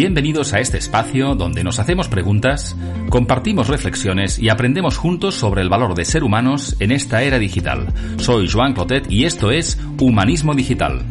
Bienvenidos 0.00 0.54
a 0.54 0.60
este 0.60 0.78
espacio 0.78 1.34
donde 1.34 1.62
nos 1.62 1.78
hacemos 1.78 2.08
preguntas, 2.08 2.74
compartimos 3.10 3.68
reflexiones 3.68 4.38
y 4.38 4.48
aprendemos 4.48 4.96
juntos 4.96 5.34
sobre 5.34 5.60
el 5.60 5.68
valor 5.68 5.94
de 5.94 6.06
ser 6.06 6.24
humanos 6.24 6.74
en 6.80 6.90
esta 6.90 7.22
era 7.22 7.38
digital. 7.38 7.92
Soy 8.16 8.48
Joan 8.48 8.72
Clotet 8.72 9.10
y 9.10 9.26
esto 9.26 9.50
es 9.50 9.78
Humanismo 10.00 10.54
Digital. 10.54 11.04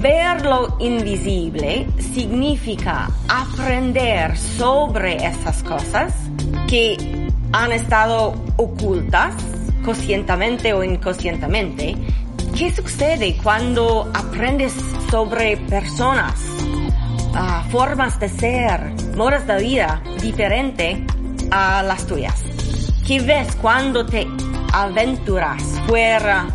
Ver 0.00 0.42
lo 0.42 0.78
invisible 0.80 1.86
significa 1.98 3.10
aprender 3.28 4.38
sobre 4.38 5.16
esas 5.16 5.62
cosas 5.62 6.14
que 6.66 6.96
han 7.52 7.72
estado 7.72 8.42
ocultas 8.56 9.34
conscientemente 9.84 10.72
o 10.72 10.82
inconscientemente. 10.82 11.94
¿Qué 12.56 12.72
sucede 12.72 13.36
cuando 13.42 14.10
aprendes 14.14 14.72
sobre 15.10 15.56
personas, 15.56 16.59
formas 17.70 18.18
de 18.18 18.28
ser, 18.28 18.92
modos 19.16 19.46
de 19.46 19.58
vida 19.58 20.02
diferente 20.20 21.04
a 21.50 21.82
las 21.82 22.06
tuyas? 22.06 22.42
¿Qué 23.06 23.20
ves 23.20 23.56
cuando 23.56 24.04
te 24.04 24.26
aventuras 24.72 25.62
fuera 25.86 26.46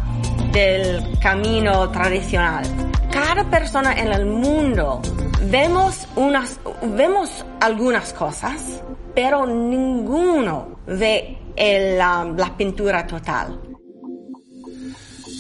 del 0.52 1.18
camino 1.20 1.90
tradicional? 1.90 2.66
Cada 3.12 3.50
persona 3.50 3.94
en 3.94 4.12
el 4.12 4.26
mundo 4.26 5.02
vemos 5.50 6.08
unas, 6.16 6.60
vemos 6.96 7.46
algunas 7.62 8.14
cosas, 8.14 8.82
pero 9.14 9.46
ninguno 9.46 10.80
ve 10.88 11.38
la 11.58 12.54
pintura 12.58 13.08
total. 13.08 13.60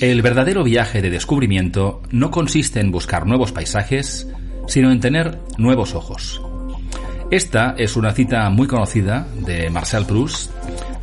El 0.01 0.21
verdadero 0.21 0.63
viaje 0.63 1.01
de 1.01 1.09
descubrimiento 1.09 2.01
no 2.11 2.29
consiste 2.29 2.81
en 2.81 2.91
buscar 2.91 3.25
nuevos 3.25 3.53
paisajes, 3.53 4.27
sino 4.67 4.91
en 4.91 4.99
tener 4.99 5.39
nuevos 5.57 5.95
ojos. 5.95 6.41
Esta 7.31 7.75
es 7.77 7.95
una 7.95 8.11
cita 8.11 8.49
muy 8.49 8.67
conocida 8.67 9.27
de 9.45 9.69
Marcel 9.69 10.05
Proust 10.05 10.51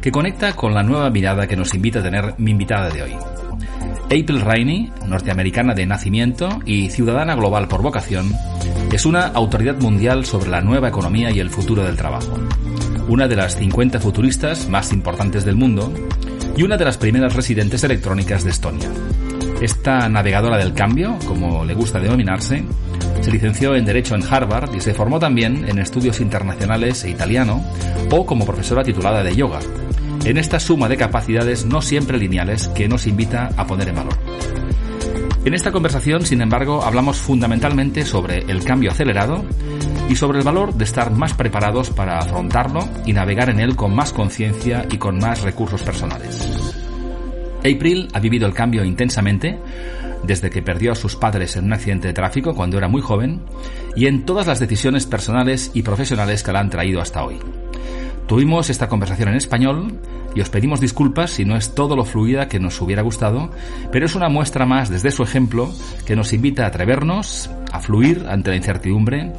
que 0.00 0.12
conecta 0.12 0.54
con 0.54 0.74
la 0.74 0.82
nueva 0.82 1.10
mirada 1.10 1.46
que 1.46 1.56
nos 1.56 1.74
invita 1.74 2.00
a 2.00 2.02
tener 2.02 2.34
mi 2.38 2.52
invitada 2.52 2.90
de 2.90 3.02
hoy. 3.02 3.12
April 4.04 4.40
Rainey, 4.40 4.92
norteamericana 5.06 5.74
de 5.74 5.86
nacimiento 5.86 6.60
y 6.66 6.90
ciudadana 6.90 7.34
global 7.34 7.68
por 7.68 7.82
vocación, 7.82 8.32
es 8.92 9.06
una 9.06 9.26
autoridad 9.28 9.80
mundial 9.80 10.26
sobre 10.26 10.50
la 10.50 10.60
nueva 10.60 10.88
economía 10.88 11.30
y 11.30 11.40
el 11.40 11.50
futuro 11.50 11.82
del 11.82 11.96
trabajo 11.96 12.36
una 13.08 13.28
de 13.28 13.36
las 13.36 13.56
50 13.56 14.00
futuristas 14.00 14.68
más 14.68 14.92
importantes 14.92 15.44
del 15.44 15.56
mundo 15.56 15.92
y 16.56 16.62
una 16.62 16.76
de 16.76 16.84
las 16.84 16.96
primeras 16.96 17.34
residentes 17.34 17.84
electrónicas 17.84 18.44
de 18.44 18.50
Estonia. 18.50 18.90
Esta 19.60 20.08
navegadora 20.08 20.56
del 20.56 20.72
cambio, 20.72 21.18
como 21.26 21.64
le 21.64 21.74
gusta 21.74 22.00
denominarse, 22.00 22.64
se 23.22 23.30
licenció 23.30 23.74
en 23.76 23.84
Derecho 23.84 24.14
en 24.14 24.22
Harvard 24.22 24.74
y 24.74 24.80
se 24.80 24.94
formó 24.94 25.18
también 25.18 25.64
en 25.68 25.78
estudios 25.78 26.20
internacionales 26.20 27.04
e 27.04 27.10
italiano 27.10 27.64
o 28.10 28.26
como 28.26 28.44
profesora 28.44 28.82
titulada 28.82 29.22
de 29.22 29.34
yoga, 29.34 29.60
en 30.24 30.36
esta 30.36 30.60
suma 30.60 30.88
de 30.88 30.96
capacidades 30.96 31.64
no 31.64 31.80
siempre 31.80 32.18
lineales 32.18 32.68
que 32.68 32.88
nos 32.88 33.06
invita 33.06 33.50
a 33.56 33.66
poner 33.66 33.88
en 33.88 33.94
valor. 33.94 34.18
En 35.44 35.54
esta 35.54 35.72
conversación, 35.72 36.24
sin 36.24 36.40
embargo, 36.40 36.84
hablamos 36.84 37.16
fundamentalmente 37.16 38.04
sobre 38.04 38.38
el 38.38 38.64
cambio 38.64 38.90
acelerado 38.90 39.44
y 40.08 40.14
sobre 40.14 40.38
el 40.38 40.44
valor 40.44 40.74
de 40.74 40.84
estar 40.84 41.10
más 41.10 41.34
preparados 41.34 41.90
para 41.90 42.18
afrontarlo 42.18 42.88
y 43.06 43.12
navegar 43.12 43.50
en 43.50 43.60
él 43.60 43.74
con 43.74 43.94
más 43.94 44.12
conciencia 44.12 44.86
y 44.90 44.98
con 44.98 45.18
más 45.18 45.42
recursos 45.42 45.82
personales. 45.82 46.72
April 47.58 48.08
ha 48.12 48.20
vivido 48.20 48.46
el 48.46 48.54
cambio 48.54 48.84
intensamente 48.84 49.58
desde 50.24 50.50
que 50.50 50.62
perdió 50.62 50.92
a 50.92 50.96
sus 50.96 51.16
padres 51.16 51.56
en 51.56 51.64
un 51.64 51.72
accidente 51.72 52.08
de 52.08 52.14
tráfico 52.14 52.54
cuando 52.54 52.78
era 52.78 52.88
muy 52.88 53.02
joven 53.02 53.40
y 53.96 54.06
en 54.06 54.24
todas 54.24 54.46
las 54.46 54.60
decisiones 54.60 55.06
personales 55.06 55.70
y 55.74 55.82
profesionales 55.82 56.42
que 56.42 56.52
la 56.52 56.60
han 56.60 56.70
traído 56.70 57.00
hasta 57.00 57.24
hoy. 57.24 57.38
Tuvimos 58.26 58.70
esta 58.70 58.88
conversación 58.88 59.30
en 59.30 59.36
español 59.36 59.98
y 60.34 60.40
os 60.40 60.48
pedimos 60.48 60.80
disculpas 60.80 61.30
si 61.32 61.44
no 61.44 61.56
es 61.56 61.74
todo 61.74 61.96
lo 61.96 62.04
fluida 62.04 62.48
que 62.48 62.60
nos 62.60 62.80
hubiera 62.80 63.02
gustado, 63.02 63.50
pero 63.90 64.06
es 64.06 64.14
una 64.14 64.28
muestra 64.28 64.64
más 64.64 64.88
desde 64.88 65.10
su 65.10 65.22
ejemplo 65.22 65.70
que 66.06 66.16
nos 66.16 66.32
invita 66.32 66.64
a 66.64 66.68
atrevernos, 66.68 67.50
a 67.70 67.80
fluir 67.80 68.24
ante 68.28 68.50
la 68.50 68.56
incertidumbre 68.56 69.32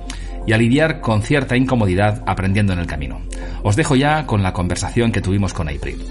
y 0.46 0.54
a 0.54 0.58
lidiar 0.58 1.00
con 1.00 1.22
cierta 1.24 1.56
incomodidad 1.56 2.24
aprendiendo 2.28 2.74
en 2.74 2.80
el 2.80 2.88
camino. 2.88 3.22
Os 3.64 3.76
dejo 3.76 3.96
ya 3.96 4.26
con 4.26 4.44
la 4.44 4.54
conversación 4.54 5.12
que 5.12 5.22
tuvimos 5.22 5.54
con 5.54 5.70
April. 5.70 6.06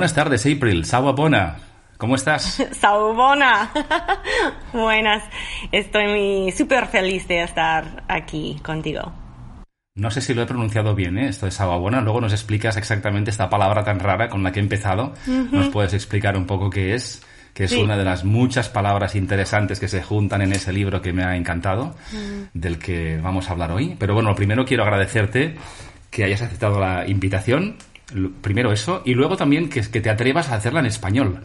Buenas 0.00 0.14
tardes, 0.14 0.46
April. 0.46 0.86
Bona. 1.14 1.56
¿Cómo 1.98 2.14
estás? 2.14 2.66
Saubona. 2.72 3.70
Buenas. 4.72 5.22
Estoy 5.72 6.50
súper 6.52 6.86
feliz 6.86 7.28
de 7.28 7.42
estar 7.42 8.04
aquí 8.08 8.58
contigo. 8.64 9.12
No 9.96 10.10
sé 10.10 10.22
si 10.22 10.32
lo 10.32 10.40
he 10.40 10.46
pronunciado 10.46 10.94
bien, 10.94 11.18
¿eh? 11.18 11.28
esto 11.28 11.44
de 11.44 11.52
Sababona. 11.52 12.00
Luego 12.00 12.22
nos 12.22 12.32
explicas 12.32 12.78
exactamente 12.78 13.30
esta 13.30 13.50
palabra 13.50 13.84
tan 13.84 14.00
rara 14.00 14.30
con 14.30 14.42
la 14.42 14.52
que 14.52 14.60
he 14.60 14.62
empezado. 14.62 15.12
Nos 15.26 15.68
puedes 15.68 15.92
explicar 15.92 16.34
un 16.34 16.46
poco 16.46 16.70
qué 16.70 16.94
es, 16.94 17.22
que 17.52 17.64
es 17.64 17.72
una 17.72 17.98
de 17.98 18.04
las 18.04 18.24
muchas 18.24 18.70
palabras 18.70 19.14
interesantes 19.14 19.78
que 19.78 19.88
se 19.88 20.02
juntan 20.02 20.40
en 20.40 20.52
ese 20.52 20.72
libro 20.72 21.02
que 21.02 21.12
me 21.12 21.24
ha 21.24 21.36
encantado, 21.36 21.94
del 22.54 22.78
que 22.78 23.18
vamos 23.18 23.50
a 23.50 23.52
hablar 23.52 23.70
hoy. 23.72 23.96
Pero 23.98 24.14
bueno, 24.14 24.34
primero 24.34 24.64
quiero 24.64 24.82
agradecerte 24.84 25.58
que 26.10 26.24
hayas 26.24 26.40
aceptado 26.40 26.80
la 26.80 27.06
invitación. 27.06 27.76
Primero 28.40 28.72
eso, 28.72 29.02
y 29.04 29.14
luego 29.14 29.36
también 29.36 29.68
que, 29.68 29.82
te 29.82 30.10
atrevas 30.10 30.50
a 30.50 30.56
hacerla 30.56 30.80
en 30.80 30.86
español. 30.86 31.42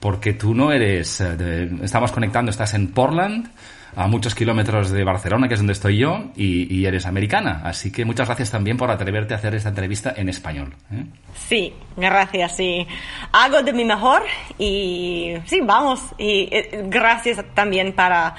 Porque 0.00 0.34
tú 0.34 0.54
no 0.54 0.72
eres. 0.72 1.20
Eh, 1.20 1.70
estamos 1.82 2.12
conectando, 2.12 2.50
estás 2.50 2.74
en 2.74 2.88
Portland 2.88 3.48
a 3.96 4.06
muchos 4.08 4.34
kilómetros 4.34 4.90
de 4.90 5.04
Barcelona, 5.04 5.48
que 5.48 5.54
es 5.54 5.60
donde 5.60 5.72
estoy 5.72 5.96
yo, 5.96 6.26
y, 6.36 6.84
eres 6.84 7.06
americana. 7.06 7.62
Así 7.64 7.90
que 7.90 8.04
muchas 8.04 8.28
gracias 8.28 8.50
también 8.50 8.76
por 8.76 8.90
atreverte 8.90 9.32
a 9.32 9.38
hacer 9.38 9.54
esta 9.54 9.70
entrevista 9.70 10.12
en 10.14 10.28
español. 10.28 10.74
¿eh? 10.92 11.04
Sí, 11.34 11.72
gracias, 11.96 12.56
sí. 12.56 12.86
Hago 13.32 13.62
de 13.62 13.72
mi 13.72 13.86
mejor 13.86 14.22
y 14.58 15.34
sí, 15.46 15.60
vamos. 15.62 16.02
Y 16.18 16.48
eh, 16.52 16.84
gracias 16.88 17.42
también 17.54 17.94
para 17.94 18.34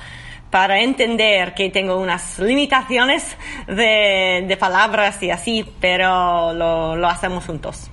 para 0.57 0.81
entender 0.81 1.53
que 1.53 1.69
tengo 1.69 1.99
unas 1.99 2.39
limitaciones 2.39 3.37
de, 3.67 4.43
de 4.47 4.57
palabras 4.57 5.21
y 5.21 5.29
así, 5.29 5.63
pero 5.79 6.51
lo, 6.51 6.95
lo 6.95 7.07
hacemos 7.07 7.45
juntos. 7.45 7.91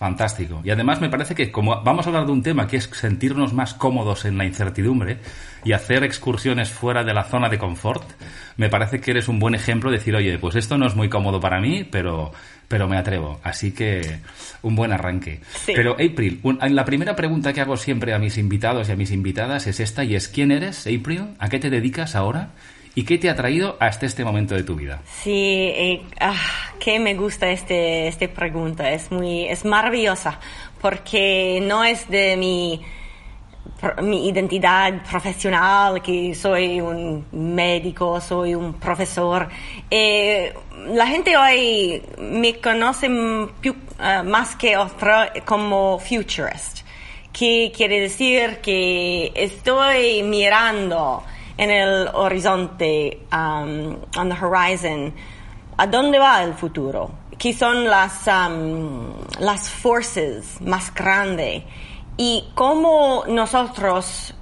Fantástico. 0.00 0.62
Y 0.64 0.70
además 0.70 0.98
me 1.02 1.10
parece 1.10 1.34
que 1.34 1.52
como 1.52 1.82
vamos 1.82 2.06
a 2.06 2.08
hablar 2.08 2.24
de 2.24 2.32
un 2.32 2.42
tema 2.42 2.66
que 2.66 2.78
es 2.78 2.84
sentirnos 2.84 3.52
más 3.52 3.74
cómodos 3.74 4.24
en 4.24 4.38
la 4.38 4.46
incertidumbre 4.46 5.18
y 5.62 5.72
hacer 5.72 6.04
excursiones 6.04 6.70
fuera 6.70 7.04
de 7.04 7.12
la 7.12 7.24
zona 7.24 7.50
de 7.50 7.58
confort, 7.58 8.10
me 8.56 8.70
parece 8.70 8.98
que 8.98 9.10
eres 9.10 9.28
un 9.28 9.38
buen 9.38 9.54
ejemplo 9.54 9.90
de 9.90 9.98
decir, 9.98 10.16
oye, 10.16 10.38
pues 10.38 10.56
esto 10.56 10.78
no 10.78 10.86
es 10.86 10.96
muy 10.96 11.10
cómodo 11.10 11.38
para 11.38 11.60
mí, 11.60 11.84
pero, 11.84 12.32
pero 12.66 12.88
me 12.88 12.96
atrevo. 12.96 13.40
Así 13.42 13.72
que 13.72 14.20
un 14.62 14.74
buen 14.74 14.90
arranque. 14.90 15.42
Pero 15.66 15.92
April, 15.92 16.40
la 16.70 16.86
primera 16.86 17.14
pregunta 17.14 17.52
que 17.52 17.60
hago 17.60 17.76
siempre 17.76 18.14
a 18.14 18.18
mis 18.18 18.38
invitados 18.38 18.88
y 18.88 18.92
a 18.92 18.96
mis 18.96 19.10
invitadas 19.10 19.66
es 19.66 19.80
esta 19.80 20.02
y 20.02 20.14
es, 20.14 20.28
¿quién 20.28 20.50
eres, 20.50 20.86
April? 20.86 21.34
¿A 21.38 21.50
qué 21.50 21.58
te 21.58 21.68
dedicas 21.68 22.16
ahora? 22.16 22.52
¿Y 22.94 23.04
qué 23.04 23.18
te 23.18 23.30
ha 23.30 23.36
traído 23.36 23.76
hasta 23.78 24.06
este 24.06 24.24
momento 24.24 24.54
de 24.54 24.64
tu 24.64 24.74
vida? 24.74 25.00
Sí, 25.22 25.70
eh, 25.74 26.02
ah, 26.18 26.34
que 26.80 26.98
me 26.98 27.14
gusta 27.14 27.48
este, 27.48 28.08
esta 28.08 28.26
pregunta, 28.28 28.90
es 28.90 29.12
muy, 29.12 29.46
es 29.46 29.64
maravillosa, 29.64 30.40
porque 30.80 31.60
no 31.62 31.84
es 31.84 32.08
de 32.08 32.36
mi, 32.36 32.80
mi 34.02 34.28
identidad 34.28 35.04
profesional, 35.08 36.02
que 36.02 36.34
soy 36.34 36.80
un 36.80 37.26
médico, 37.30 38.20
soy 38.20 38.56
un 38.56 38.74
profesor. 38.74 39.48
Eh, 39.88 40.52
la 40.88 41.06
gente 41.06 41.36
hoy 41.36 42.02
me 42.18 42.58
conoce 42.58 43.08
ah, 44.00 44.24
más 44.24 44.56
que 44.56 44.76
otra 44.76 45.32
como 45.44 46.00
futurist, 46.00 46.80
que 47.32 47.70
quiere 47.74 48.00
decir 48.00 48.58
que 48.60 49.30
estoy 49.36 50.24
mirando 50.24 51.22
en 51.60 51.70
el 51.70 52.08
horizonte, 52.14 53.26
um, 53.30 53.94
on 54.16 54.30
the 54.30 54.34
horizon, 54.34 55.12
¿a 55.76 55.86
dónde 55.86 56.18
va 56.18 56.42
el 56.42 56.54
futuro? 56.54 57.10
¿Qué 57.36 57.52
son 57.52 57.84
las, 57.84 58.26
um, 58.26 59.12
las 59.40 59.68
fuerzas 59.68 60.58
más 60.62 60.92
grandes? 60.94 61.62
Y 62.16 62.48
cómo 62.54 63.24
nosotros, 63.28 64.34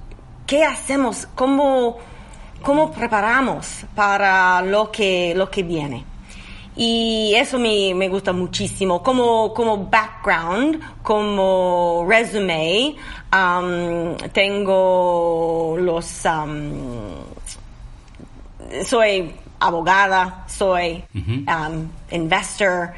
¿qué 0.47 0.63
hacemos? 0.63 1.27
¿Cómo, 1.35 1.97
cómo 2.63 2.89
preparamos 2.89 3.83
para 3.93 4.61
lo 4.61 4.89
que, 4.89 5.33
lo 5.35 5.51
que 5.51 5.63
viene? 5.63 6.05
Y 6.81 7.35
eso 7.35 7.59
me, 7.59 7.93
me 7.93 8.07
gusta 8.07 8.31
muchísimo. 8.31 9.03
Como, 9.03 9.53
como 9.53 9.89
background, 9.89 10.79
como 11.03 12.05
resume, 12.07 12.95
um, 13.33 14.15
tengo 14.31 15.75
los... 15.77 16.23
Um, 16.23 17.15
soy 18.85 19.35
abogada, 19.59 20.45
soy 20.47 21.03
um, 21.13 21.89
investor, 22.11 22.93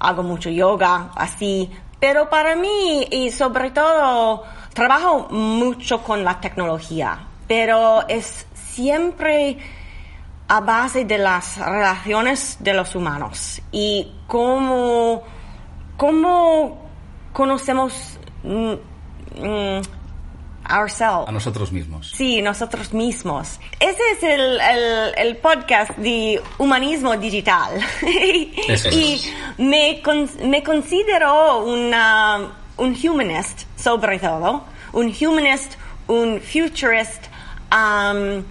hago 0.00 0.24
mucho 0.24 0.50
yoga, 0.50 1.12
así. 1.14 1.70
Pero 2.00 2.28
para 2.28 2.56
mí, 2.56 3.06
y 3.12 3.30
sobre 3.30 3.70
todo, 3.70 4.42
trabajo 4.72 5.28
mucho 5.30 6.02
con 6.02 6.24
la 6.24 6.40
tecnología, 6.40 7.16
pero 7.46 8.08
es 8.08 8.44
siempre 8.54 9.56
a 10.48 10.60
base 10.60 11.04
de 11.04 11.18
las 11.18 11.56
relaciones 11.58 12.58
de 12.60 12.74
los 12.74 12.94
humanos 12.94 13.62
y 13.72 14.12
cómo, 14.26 15.22
cómo 15.96 16.88
conocemos 17.32 18.18
mm, 18.42 18.72
mm, 19.40 19.82
ourselves. 20.70 21.28
A 21.28 21.32
nosotros 21.32 21.72
mismos. 21.72 22.12
Sí, 22.14 22.42
nosotros 22.42 22.92
mismos. 22.92 23.58
Ese 23.80 24.00
es 24.12 24.22
el, 24.22 24.60
el, 25.16 25.36
podcast 25.38 25.96
de 25.96 26.40
humanismo 26.58 27.16
digital. 27.16 27.80
y 28.92 29.22
me, 29.58 30.02
me 30.44 30.62
considero 30.62 31.64
una, 31.64 32.52
un 32.76 32.96
humanist, 33.02 33.62
sobre 33.78 34.18
todo. 34.18 34.64
Un 34.92 35.14
humanist, 35.20 35.74
un 36.06 36.40
futurist. 36.40 37.24
Um, 37.72 38.44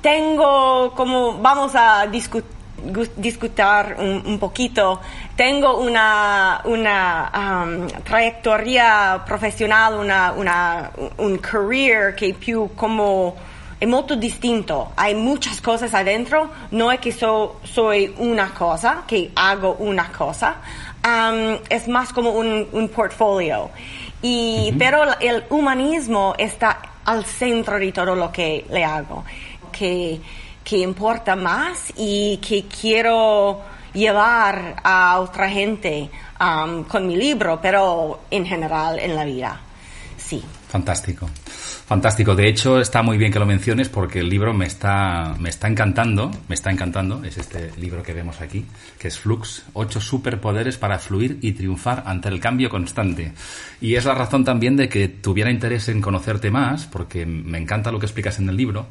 tengo 0.00 0.92
como, 0.94 1.38
vamos 1.38 1.72
a 1.74 2.06
discutir 2.06 2.60
discutir 3.16 3.64
un, 3.98 4.38
poquito. 4.38 5.00
Tengo 5.36 5.78
una, 5.78 6.62
una 6.64 7.64
um, 7.64 7.86
trayectoria 8.02 9.22
profesional, 9.26 9.94
una, 9.94 10.32
una, 10.32 10.90
un 11.18 11.38
career 11.38 12.14
que 12.14 12.34
più 12.34 12.70
como 12.74 13.36
es 13.78 13.88
muy 13.88 14.02
distinto. 14.18 14.92
Hay 14.96 15.14
muchas 15.14 15.60
cosas 15.60 15.92
adentro. 15.94 16.50
No 16.70 16.90
es 16.92 17.00
que 17.00 17.12
soy 17.12 18.14
una 18.18 18.52
cosa, 18.52 19.04
que 19.06 19.30
hago 19.34 19.76
una 19.78 20.10
cosa. 20.12 20.56
Um, 21.04 21.58
es 21.68 21.88
más 21.88 22.12
como 22.12 22.30
un, 22.30 22.68
un 22.72 22.88
portfolio. 22.88 23.70
Y, 24.22 24.74
Pero 24.78 25.02
el 25.18 25.44
humanismo 25.48 26.34
está 26.36 26.78
al 27.06 27.24
centro 27.24 27.78
de 27.78 27.90
todo 27.90 28.14
lo 28.14 28.30
que 28.30 28.66
le 28.70 28.84
hago. 28.84 29.24
Que, 29.80 30.20
que 30.62 30.76
importa 30.76 31.36
más 31.36 31.90
y 31.96 32.36
que 32.36 32.66
quiero 32.66 33.62
llevar 33.94 34.76
a 34.84 35.18
otra 35.20 35.48
gente 35.48 36.10
um, 36.38 36.84
con 36.84 37.06
mi 37.06 37.16
libro, 37.16 37.58
pero 37.62 38.24
en 38.30 38.44
general 38.44 38.98
en 38.98 39.16
la 39.16 39.24
vida. 39.24 39.58
Sí. 40.18 40.44
Fantástico. 40.68 41.30
Fantástico. 41.86 42.36
De 42.36 42.46
hecho, 42.46 42.78
está 42.78 43.02
muy 43.02 43.18
bien 43.18 43.32
que 43.32 43.40
lo 43.40 43.46
menciones 43.46 43.88
porque 43.88 44.20
el 44.20 44.28
libro 44.28 44.54
me 44.54 44.66
está, 44.66 45.34
me 45.40 45.48
está 45.48 45.66
encantando. 45.66 46.30
Me 46.46 46.54
está 46.54 46.70
encantando. 46.70 47.24
Es 47.24 47.38
este 47.38 47.72
libro 47.78 48.02
que 48.02 48.12
vemos 48.12 48.40
aquí, 48.40 48.64
que 48.96 49.08
es 49.08 49.18
Flux. 49.18 49.64
Ocho 49.72 50.00
superpoderes 50.00 50.76
para 50.76 51.00
fluir 51.00 51.38
y 51.42 51.52
triunfar 51.52 52.04
ante 52.06 52.28
el 52.28 52.38
cambio 52.38 52.68
constante. 52.68 53.32
Y 53.80 53.96
es 53.96 54.04
la 54.04 54.14
razón 54.14 54.44
también 54.44 54.76
de 54.76 54.88
que 54.88 55.08
tuviera 55.08 55.50
interés 55.50 55.88
en 55.88 56.00
conocerte 56.00 56.50
más, 56.50 56.86
porque 56.86 57.26
me 57.26 57.58
encanta 57.58 57.90
lo 57.90 57.98
que 57.98 58.06
explicas 58.06 58.38
en 58.38 58.48
el 58.48 58.56
libro. 58.56 58.86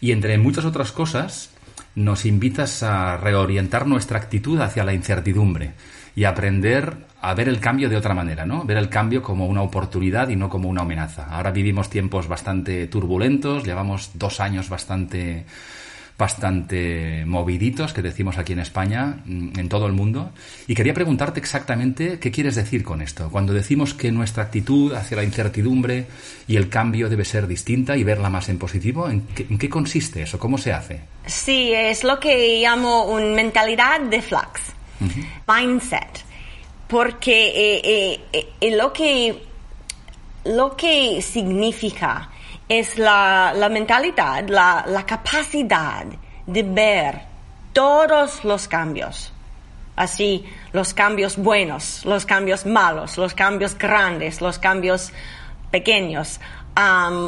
Y 0.00 0.12
entre 0.12 0.38
muchas 0.38 0.64
otras 0.64 0.92
cosas, 0.92 1.50
nos 1.94 2.24
invitas 2.24 2.82
a 2.82 3.16
reorientar 3.16 3.86
nuestra 3.86 4.18
actitud 4.18 4.60
hacia 4.60 4.84
la 4.84 4.94
incertidumbre 4.94 5.72
y 6.16 6.24
aprender 6.24 6.96
a 7.20 7.34
ver 7.34 7.48
el 7.48 7.60
cambio 7.60 7.88
de 7.88 7.96
otra 7.96 8.14
manera, 8.14 8.46
¿no? 8.46 8.64
Ver 8.64 8.78
el 8.78 8.88
cambio 8.88 9.22
como 9.22 9.46
una 9.46 9.62
oportunidad 9.62 10.28
y 10.28 10.36
no 10.36 10.48
como 10.48 10.68
una 10.68 10.82
amenaza. 10.82 11.26
Ahora 11.30 11.50
vivimos 11.50 11.90
tiempos 11.90 12.28
bastante 12.28 12.86
turbulentos, 12.86 13.64
llevamos 13.64 14.12
dos 14.14 14.40
años 14.40 14.68
bastante 14.68 15.44
bastante 16.20 17.24
moviditos 17.26 17.92
que 17.92 18.02
decimos 18.02 18.38
aquí 18.38 18.52
en 18.52 18.60
España, 18.60 19.16
mm, 19.24 19.58
en 19.58 19.68
todo 19.68 19.86
el 19.86 19.92
mundo. 19.92 20.30
Y 20.68 20.76
quería 20.76 20.94
preguntarte 20.94 21.40
exactamente 21.40 22.20
qué 22.20 22.30
quieres 22.30 22.54
decir 22.54 22.84
con 22.84 23.02
esto. 23.02 23.28
Cuando 23.30 23.52
decimos 23.52 23.94
que 23.94 24.12
nuestra 24.12 24.44
actitud 24.44 24.94
hacia 24.94 25.16
la 25.16 25.24
incertidumbre 25.24 26.06
y 26.46 26.56
el 26.56 26.68
cambio 26.68 27.08
debe 27.08 27.24
ser 27.24 27.48
distinta 27.48 27.96
y 27.96 28.04
verla 28.04 28.30
más 28.30 28.48
en 28.48 28.58
positivo, 28.58 29.08
¿en 29.08 29.22
qué, 29.58 29.68
consiste 29.68 30.22
eso? 30.22 30.38
¿Cómo 30.38 30.58
se 30.58 30.72
hace? 30.72 31.00
Sí, 31.26 31.72
es 31.74 32.04
lo 32.04 32.20
que 32.20 32.60
llamo 32.60 33.06
una 33.06 33.34
mentalidad 33.34 34.00
de 34.00 34.22
flux, 34.22 34.60
mindset 35.48 36.30
porque 36.90 37.48
eh, 37.48 38.20
eh, 38.32 38.48
eh, 38.60 38.76
lo, 38.76 38.92
que, 38.92 39.40
lo 40.44 40.76
que 40.76 41.22
significa 41.22 42.29
es 42.70 42.96
la, 42.98 43.68
mentalidad, 43.68 44.48
la, 44.48 45.04
capacidad 45.04 46.04
de 46.46 46.62
ver 46.62 47.20
todos 47.72 48.44
los 48.44 48.68
cambios. 48.68 49.32
Así, 49.96 50.46
los 50.72 50.94
cambios 50.94 51.36
buenos, 51.36 52.04
los 52.04 52.24
cambios 52.24 52.64
malos, 52.64 53.18
los 53.18 53.34
cambios 53.34 53.76
grandes, 53.76 54.40
los 54.40 54.60
cambios 54.60 55.12
pequeños, 55.72 56.40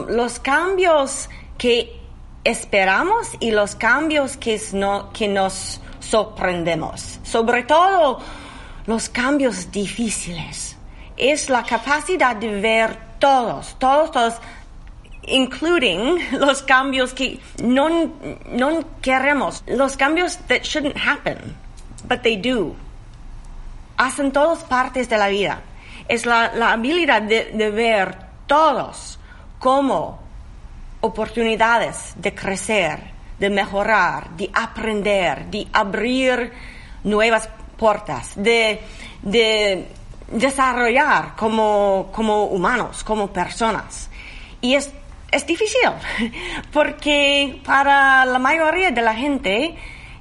los 0.09 0.39
cambios 0.39 1.29
que 1.59 2.01
esperamos 2.45 3.33
y 3.41 3.51
los 3.51 3.75
cambios 3.75 4.37
que, 4.37 4.61
no, 4.75 5.13
que 5.13 5.27
nos 5.27 5.81
sorprendemos. 5.99 7.19
Sobre 7.25 7.65
todo, 7.65 8.21
los 8.87 9.09
cambios 9.09 9.73
difíciles. 9.73 10.77
Es 11.17 11.51
la 11.51 11.65
capacidad 11.65 12.37
de 12.37 12.61
ver 12.61 12.97
todos, 13.19 13.77
todos, 13.79 14.11
todos, 14.13 14.35
including 15.25 16.19
los 16.39 16.63
cambios 16.63 17.13
que 17.13 17.41
no, 17.63 17.89
no 18.47 18.85
queremos, 19.01 19.63
los 19.67 19.97
cambios 19.97 20.39
that 20.49 20.63
shouldn't 20.63 20.97
happen, 20.97 21.57
but 22.09 22.23
they 22.23 22.37
do. 22.37 22.75
Hacen 23.97 24.33
todas 24.33 24.65
partes 24.65 25.09
de 25.09 25.19
la 25.19 25.29
vida. 25.29 25.61
Es 26.09 26.27
la, 26.27 26.53
la 26.55 26.73
habilidad 26.73 27.23
de, 27.23 27.53
de 27.53 27.71
ver 27.71 28.17
todos 28.47 29.19
como 29.59 30.21
oportunidades 31.01 32.15
de 32.17 32.35
crecer, 32.35 32.99
de 33.39 33.51
mejorar, 33.51 34.31
de 34.31 34.51
aprender, 34.53 35.47
de 35.47 35.67
abrir 35.73 36.53
nuevas 37.05 37.49
de, 38.37 38.81
de 39.23 39.89
desarrollar 40.31 41.35
como, 41.37 42.11
como 42.13 42.45
humanos, 42.45 43.03
como 43.03 43.27
personas. 43.33 44.09
Y 44.61 44.75
es, 44.75 44.93
es 45.33 45.47
difícil, 45.47 45.81
porque 46.73 47.61
para 47.65 48.25
la 48.25 48.39
mayoría 48.39 48.91
de 48.91 49.03
la 49.03 49.15
gente, 49.15 49.75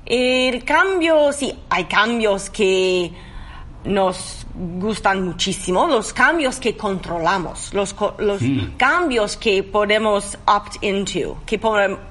el 0.05 0.63
cambio, 0.63 1.31
sí, 1.33 1.53
hay 1.69 1.85
cambios 1.85 2.49
que 2.49 3.11
nos 3.83 4.45
gustan 4.53 5.25
muchísimo, 5.25 5.87
los 5.87 6.13
cambios 6.13 6.59
que 6.59 6.77
controlamos, 6.77 7.73
los, 7.73 7.95
los 8.19 8.41
mm. 8.41 8.77
cambios 8.77 9.37
que 9.37 9.63
podemos 9.63 10.37
opt 10.45 10.83
into, 10.83 11.37
que, 11.45 11.59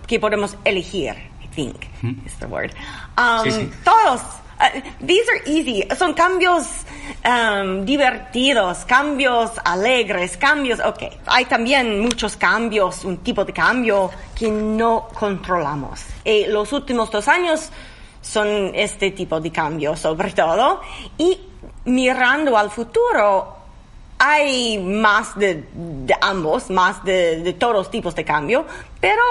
que 0.06 0.20
podemos 0.20 0.56
elegir, 0.64 1.14
I 1.42 1.48
think 1.54 1.86
mm. 2.02 2.26
is 2.26 2.34
the 2.38 2.46
word. 2.46 2.72
Um, 3.16 3.70
todos 3.84 4.20
Uh, 4.60 4.80
these 5.00 5.26
are 5.30 5.40
easy. 5.46 5.82
Son 5.96 6.12
cambios 6.12 6.66
um, 7.24 7.86
divertidos, 7.86 8.84
cambios 8.84 9.52
alegres, 9.64 10.36
cambios, 10.36 10.80
ok. 10.80 11.04
Hay 11.26 11.46
también 11.46 12.00
muchos 12.00 12.36
cambios, 12.36 13.04
un 13.06 13.18
tipo 13.18 13.44
de 13.44 13.54
cambio 13.54 14.10
que 14.38 14.50
no 14.50 15.08
controlamos. 15.14 16.04
Y 16.24 16.46
los 16.46 16.74
últimos 16.74 17.10
dos 17.10 17.26
años 17.26 17.70
son 18.20 18.72
este 18.74 19.12
tipo 19.12 19.40
de 19.40 19.50
cambio, 19.50 19.96
sobre 19.96 20.32
todo. 20.32 20.82
Y 21.16 21.40
mirando 21.86 22.58
al 22.58 22.70
futuro, 22.70 23.56
hay 24.18 24.76
más 24.76 25.38
de, 25.38 25.64
ambos, 26.20 26.68
más 26.68 27.02
de, 27.02 27.40
de 27.40 27.54
todos 27.54 27.90
tipos 27.90 28.14
de 28.14 28.26
cambio, 28.26 28.66
pero 29.00 29.22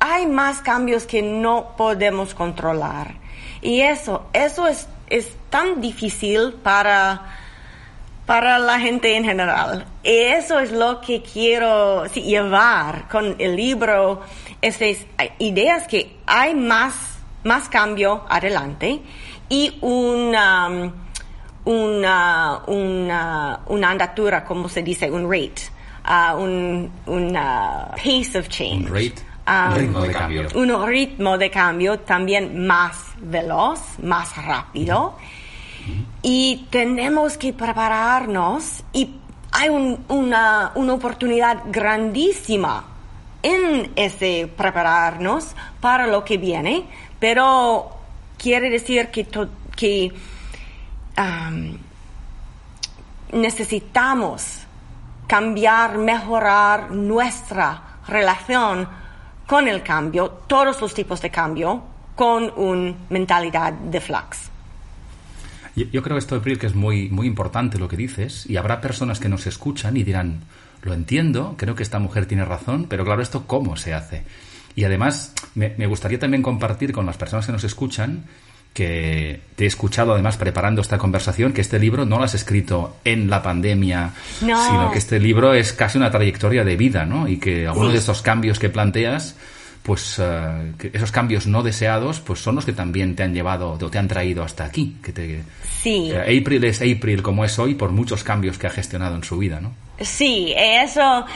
hay 0.00 0.26
más 0.26 0.60
cambios 0.62 1.06
que 1.06 1.22
no 1.22 1.76
podemos 1.76 2.34
controlar. 2.34 3.23
Y 3.64 3.80
eso, 3.80 4.26
eso 4.34 4.68
es, 4.68 4.86
es 5.08 5.34
tan 5.48 5.80
difícil 5.80 6.52
para, 6.62 7.22
para 8.26 8.58
la 8.58 8.78
gente 8.78 9.16
en 9.16 9.24
general. 9.24 9.86
Y 10.02 10.10
eso 10.10 10.60
es 10.60 10.70
lo 10.70 11.00
que 11.00 11.22
quiero 11.22 12.04
llevar 12.04 13.08
con 13.08 13.36
el 13.38 13.56
libro, 13.56 14.20
esas 14.60 15.06
ideas 15.38 15.88
que 15.88 16.14
hay 16.26 16.54
más, 16.54 17.18
más 17.42 17.70
cambio 17.70 18.26
adelante 18.28 19.00
y 19.48 19.78
una, 19.80 20.92
una, 21.64 22.60
una, 22.66 23.60
una 23.66 23.90
andatura, 23.90 24.44
como 24.44 24.68
se 24.68 24.82
dice, 24.82 25.10
un 25.10 25.24
rate, 25.24 25.62
uh, 26.06 26.36
un 26.36 26.92
una 27.06 27.92
pace 27.96 28.38
of 28.38 28.48
change. 28.50 28.90
Un 28.90 28.94
rate 28.94 29.34
un 29.46 29.74
ritmo 29.74 30.00
de 30.00 30.12
cambio. 30.12 30.48
Un 30.54 30.86
ritmo 30.86 31.38
de 31.38 31.50
cambio 31.50 31.98
también 32.00 32.66
más 32.66 33.13
veloz, 33.24 33.98
más 34.02 34.36
rápido. 34.36 35.16
Y 36.22 36.66
tenemos 36.70 37.36
que 37.36 37.52
prepararnos 37.52 38.82
y 38.92 39.16
hay 39.52 39.68
una, 39.68 40.72
una 40.74 40.92
oportunidad 40.94 41.62
grandísima 41.66 42.84
en 43.42 43.92
ese 43.94 44.50
prepararnos 44.56 45.54
para 45.80 46.06
lo 46.06 46.24
que 46.24 46.38
viene, 46.38 46.86
pero 47.20 47.90
quiere 48.38 48.70
decir 48.70 49.10
que, 49.10 49.28
que 49.76 50.12
necesitamos 53.32 54.60
cambiar, 55.26 55.98
mejorar 55.98 56.90
nuestra 56.90 57.98
relación 58.08 58.88
con 59.46 59.68
el 59.68 59.82
cambio, 59.82 60.30
todos 60.46 60.80
los 60.80 60.94
tipos 60.94 61.20
de 61.20 61.30
cambio, 61.30 61.82
con 62.14 62.52
una 62.56 62.94
mentalidad 63.10 63.72
de 63.72 64.00
flux. 64.00 64.50
Yo, 65.76 66.02
creo 66.02 66.16
esto, 66.16 66.36
April, 66.36 66.58
que 66.58 66.68
es 66.68 66.74
muy, 66.74 67.08
muy 67.08 67.26
importante 67.26 67.78
lo 67.78 67.88
que 67.88 67.96
dices, 67.96 68.48
y 68.48 68.56
habrá 68.56 68.80
personas 68.80 69.18
que 69.18 69.28
nos 69.28 69.46
escuchan 69.48 69.96
y 69.96 70.04
dirán, 70.04 70.42
lo 70.82 70.94
entiendo, 70.94 71.56
creo 71.58 71.74
que 71.74 71.82
esta 71.82 71.98
mujer 71.98 72.26
tiene 72.26 72.44
razón, 72.44 72.86
pero 72.88 73.04
claro, 73.04 73.22
¿esto 73.22 73.46
cómo 73.48 73.76
se 73.76 73.92
hace? 73.92 74.22
Y 74.76 74.84
además, 74.84 75.32
me, 75.56 75.74
me 75.76 75.86
gustaría 75.86 76.18
también 76.18 76.42
compartir 76.42 76.92
con 76.92 77.06
las 77.06 77.16
personas 77.16 77.46
que 77.46 77.52
nos 77.52 77.64
escuchan 77.64 78.24
que 78.74 79.40
te 79.54 79.64
he 79.64 79.66
escuchado 79.68 80.12
además 80.12 80.36
preparando 80.36 80.82
esta 80.82 80.98
conversación, 80.98 81.52
que 81.52 81.60
este 81.60 81.78
libro 81.78 82.04
no 82.04 82.18
lo 82.18 82.24
has 82.24 82.34
escrito 82.34 82.96
en 83.04 83.30
la 83.30 83.40
pandemia, 83.40 84.10
sino 84.40 84.90
que 84.92 84.98
este 84.98 85.20
libro 85.20 85.54
es 85.54 85.72
casi 85.72 85.96
una 85.96 86.10
trayectoria 86.10 86.64
de 86.64 86.76
vida, 86.76 87.06
¿no? 87.06 87.28
Y 87.28 87.38
que 87.38 87.68
algunos 87.68 87.92
de 87.92 88.00
estos 88.00 88.20
cambios 88.20 88.58
que 88.58 88.68
planteas, 88.68 89.36
pues 89.84 90.18
eh, 90.18 90.72
esos 90.94 91.12
cambios 91.12 91.46
no 91.46 91.62
deseados, 91.62 92.18
pues 92.20 92.40
son 92.40 92.54
los 92.56 92.64
que 92.64 92.72
también 92.72 93.14
te 93.14 93.22
han 93.22 93.34
llevado 93.34 93.72
o 93.72 93.90
te 93.90 93.98
han 93.98 94.08
traído 94.08 94.42
hasta 94.42 94.64
aquí. 94.64 94.96
Que 95.04 95.12
te, 95.12 95.42
sí. 95.82 96.10
April 96.12 96.64
es 96.64 96.80
April 96.80 97.22
como 97.22 97.44
es 97.44 97.58
hoy 97.58 97.74
por 97.74 97.90
muchos 97.92 98.24
cambios 98.24 98.56
que 98.56 98.66
ha 98.66 98.70
gestionado 98.70 99.14
en 99.14 99.24
su 99.24 99.36
vida, 99.36 99.60
¿no? 99.60 99.74
Sí, 100.00 100.54
eso 100.56 101.26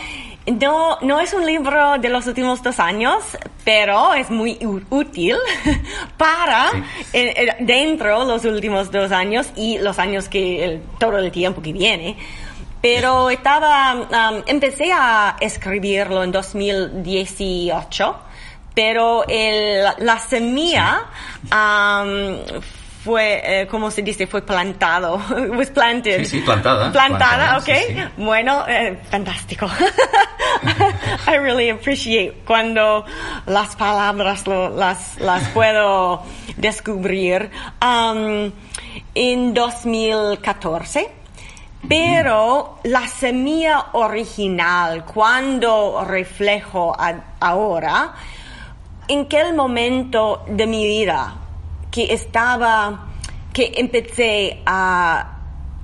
no, 0.46 0.98
no 1.02 1.20
es 1.20 1.34
un 1.34 1.44
libro 1.44 1.98
de 1.98 2.08
los 2.08 2.26
últimos 2.26 2.62
dos 2.62 2.80
años, 2.80 3.22
pero 3.64 4.14
es 4.14 4.30
muy 4.30 4.58
útil 4.88 5.36
para 6.16 6.70
eh, 7.12 7.34
eh, 7.36 7.56
dentro 7.60 8.24
los 8.24 8.44
últimos 8.44 8.90
dos 8.90 9.12
años 9.12 9.50
y 9.56 9.78
los 9.78 9.98
años 9.98 10.28
que 10.28 10.80
todo 10.98 11.18
el 11.18 11.30
tiempo 11.30 11.60
que 11.60 11.72
viene. 11.72 12.16
Pero 12.80 13.28
estaba, 13.28 13.94
um, 13.94 14.42
empecé 14.46 14.92
a 14.92 15.36
escribirlo 15.40 16.22
en 16.22 16.30
2018, 16.30 18.16
pero 18.78 19.24
el, 19.26 19.82
la 19.98 20.20
semilla 20.20 21.00
um, 21.50 22.36
fue, 23.02 23.40
eh, 23.42 23.66
¿cómo 23.66 23.90
se 23.90 24.02
dice? 24.02 24.28
Fue 24.28 24.42
plantado. 24.42 25.20
Was 25.56 25.70
planted. 25.70 26.18
Sí, 26.20 26.26
sí, 26.26 26.40
plantada. 26.42 26.92
Plantada, 26.92 27.58
ok. 27.58 27.68
Bueno, 28.18 28.64
eh, 28.68 28.96
fantástico. 29.10 29.66
I 31.26 31.38
really 31.38 31.70
appreciate 31.70 32.42
cuando 32.46 33.04
las 33.46 33.74
palabras 33.74 34.46
las, 34.46 35.18
las 35.18 35.48
puedo 35.48 36.22
descubrir. 36.56 37.50
Um, 37.82 38.52
en 39.12 39.54
2014. 39.54 41.10
Pero 41.88 42.78
la 42.84 43.08
semilla 43.08 43.86
original, 43.92 45.04
cuando 45.04 46.04
reflejo 46.04 46.96
ahora, 47.40 48.14
en 49.08 49.26
qué 49.26 49.52
momento 49.52 50.44
de 50.46 50.66
mi 50.66 50.86
vida 50.86 51.34
que 51.90 52.12
estaba, 52.12 53.08
que 53.52 53.72
empecé 53.76 54.62
a, 54.66 55.38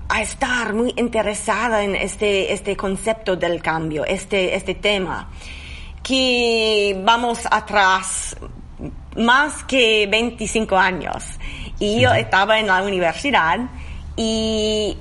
a 0.08 0.22
estar 0.22 0.74
muy 0.74 0.92
interesada 0.96 1.82
en 1.82 1.96
este, 1.96 2.52
este 2.52 2.76
concepto 2.76 3.36
del 3.36 3.62
cambio, 3.62 4.04
este, 4.04 4.54
este 4.54 4.74
tema, 4.74 5.30
que 6.02 7.00
vamos 7.02 7.40
atrás 7.50 8.36
más 9.16 9.64
que 9.64 10.06
25 10.06 10.76
años. 10.76 11.24
Y 11.78 12.00
yo 12.00 12.12
estaba 12.12 12.58
en 12.58 12.66
la 12.66 12.82
universidad 12.82 13.58
y 14.16 14.96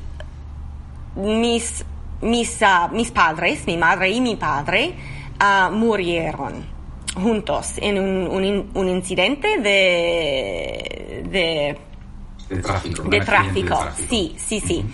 mis, 1.16 1.84
mis, 2.22 2.62
uh, 2.62 2.90
mis 2.94 3.12
padres, 3.12 3.68
mi 3.68 3.76
madre 3.76 4.12
y 4.12 4.22
mi 4.22 4.38
padre, 4.38 4.96
uh, 5.42 5.70
murieron 5.72 6.73
juntos 7.16 7.74
en 7.78 8.00
un, 8.00 8.72
un, 8.74 8.90
incidente 8.90 9.60
de, 9.60 11.24
de, 11.30 12.58
tráfico. 12.62 13.04
De 13.04 13.22
tráfico. 13.22 13.80
Sí, 14.10 14.36
sí, 14.38 14.60
sí. 14.60 14.86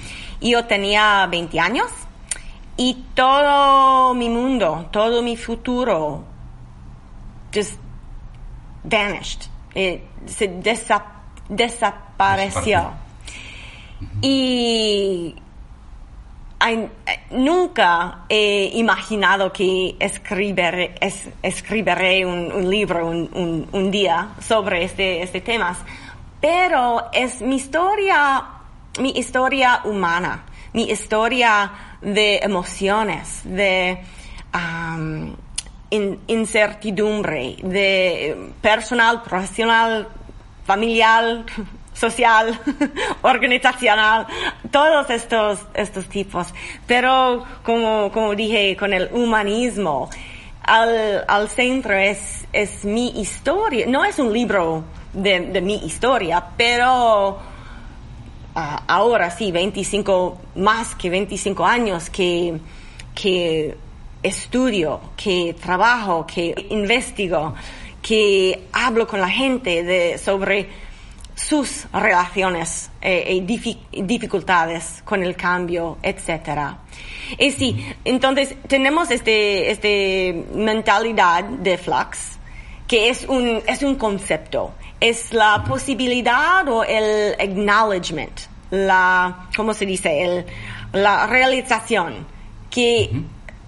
Yo 0.42 0.66
tenía 0.66 1.28
20 1.28 1.60
años 1.60 1.90
y 2.78 3.06
todo 3.14 4.14
mi 4.14 4.30
mundo, 4.30 4.88
todo 4.92 5.22
mi 5.22 5.36
futuro, 5.36 6.24
just 7.54 7.80
vanished. 8.84 9.50
Eh, 9.76 10.04
se 10.26 10.48
desapareció. 11.50 12.92
Y 14.22 15.36
nunca 17.32 18.26
he 18.28 18.72
imaginado 18.74 19.52
que 19.52 19.96
escribiré, 20.00 20.96
escribiré 21.42 22.26
un, 22.26 22.70
libro 22.70 23.08
un, 23.08 23.92
día 23.92 24.30
sobre 24.42 24.84
este, 24.84 25.22
este 25.22 25.42
tema, 25.42 25.78
pero 26.42 27.10
es 27.14 27.42
mi 27.42 27.56
historia, 27.56 28.44
mi 29.00 29.12
historia 29.12 29.82
humana, 29.86 30.44
mi 30.74 30.90
historia 30.90 31.72
de 32.02 32.38
emociones, 32.38 33.42
de 33.44 34.00
um, 34.54 35.36
incertidumbre, 36.28 37.58
de 37.64 38.52
personal, 38.62 39.24
profesional, 39.24 40.08
familiar, 40.66 41.46
social, 42.00 42.60
organizacional, 43.22 44.26
todos 44.72 45.10
estos, 45.10 45.60
estos 45.74 46.08
tipos. 46.08 46.54
Pero 46.88 47.44
como, 47.64 48.12
como 48.12 48.36
dije, 48.36 48.78
con 48.78 48.94
el 48.94 49.10
humanismo, 49.12 50.10
al, 50.64 51.26
al 51.28 51.50
centro 51.50 51.94
es, 51.96 52.48
es 52.54 52.86
mi 52.86 53.20
historia. 53.20 53.86
No 53.88 54.06
es 54.06 54.20
un 54.20 54.32
libro 54.32 54.84
de, 55.14 55.40
de 55.42 55.62
mi 55.62 55.76
historia, 55.76 56.46
pero 56.56 57.40
ah, 58.56 58.84
ahora 58.88 59.30
sí, 59.32 59.52
25, 59.52 60.38
más 60.56 60.96
que 60.96 61.10
25 61.10 61.66
años 61.66 62.10
que, 62.10 62.60
que 63.14 63.78
estudio, 64.24 65.02
que 65.18 65.56
trabajo, 65.60 66.26
que 66.26 66.54
investigo, 66.70 67.56
que 68.02 68.68
hablo 68.72 69.08
con 69.08 69.20
la 69.20 69.30
gente 69.30 69.84
de, 69.84 70.18
sobre 70.18 70.89
sus 71.40 71.86
relaciones 71.94 72.90
eh, 73.02 73.32
y 73.32 74.02
dificultades 74.04 75.02
con 75.06 75.24
el 75.24 75.36
cambio, 75.36 75.98
etcétera. 76.04 76.80
Y 77.38 77.52
sí, 77.52 77.96
entonces 78.04 78.56
tenemos 78.68 79.10
este, 79.10 79.72
este 79.72 80.46
mentalidad 80.54 81.46
de 81.46 81.78
flux, 81.78 82.38
que 82.88 83.10
es 83.10 83.26
un, 83.26 83.62
es 83.66 83.84
un 83.84 83.96
concepto, 83.96 84.74
es 85.00 85.34
la 85.34 85.64
posibilidad 85.66 86.68
o 86.68 86.84
el 86.84 87.36
acknowledgement, 87.40 88.42
la, 88.72 89.48
¿cómo 89.56 89.74
se 89.74 89.86
dice? 89.86 90.22
El, 90.22 90.46
la 90.92 91.26
realización 91.28 92.28
que 92.70 93.12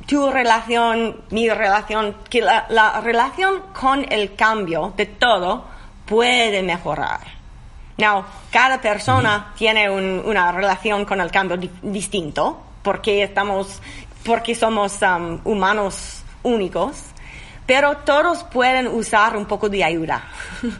tu 0.07 0.29
relación, 0.29 1.21
mi 1.29 1.47
relación, 1.47 2.17
que 2.29 2.41
la, 2.41 2.65
la 2.69 2.99
relación 2.99 3.61
con 3.79 4.05
el 4.11 4.35
cambio 4.35 4.93
de 4.97 5.05
todo 5.05 5.65
puede 6.05 6.61
mejorar. 6.63 7.40
Now, 7.97 8.25
cada 8.51 8.81
persona 8.81 9.53
tiene 9.57 9.89
una 9.89 10.51
relación 10.51 11.05
con 11.05 11.21
el 11.21 11.29
cambio 11.31 11.57
distinto 11.81 12.63
porque 12.81 13.23
estamos, 13.23 13.81
porque 14.23 14.55
somos 14.55 14.99
um, 15.01 15.39
humanos 15.43 16.23
únicos, 16.43 16.97
pero 17.65 17.97
todos 17.97 18.43
pueden 18.43 18.87
usar 18.87 19.35
un 19.37 19.45
poco 19.45 19.69
de 19.69 19.83
ayuda. 19.83 20.23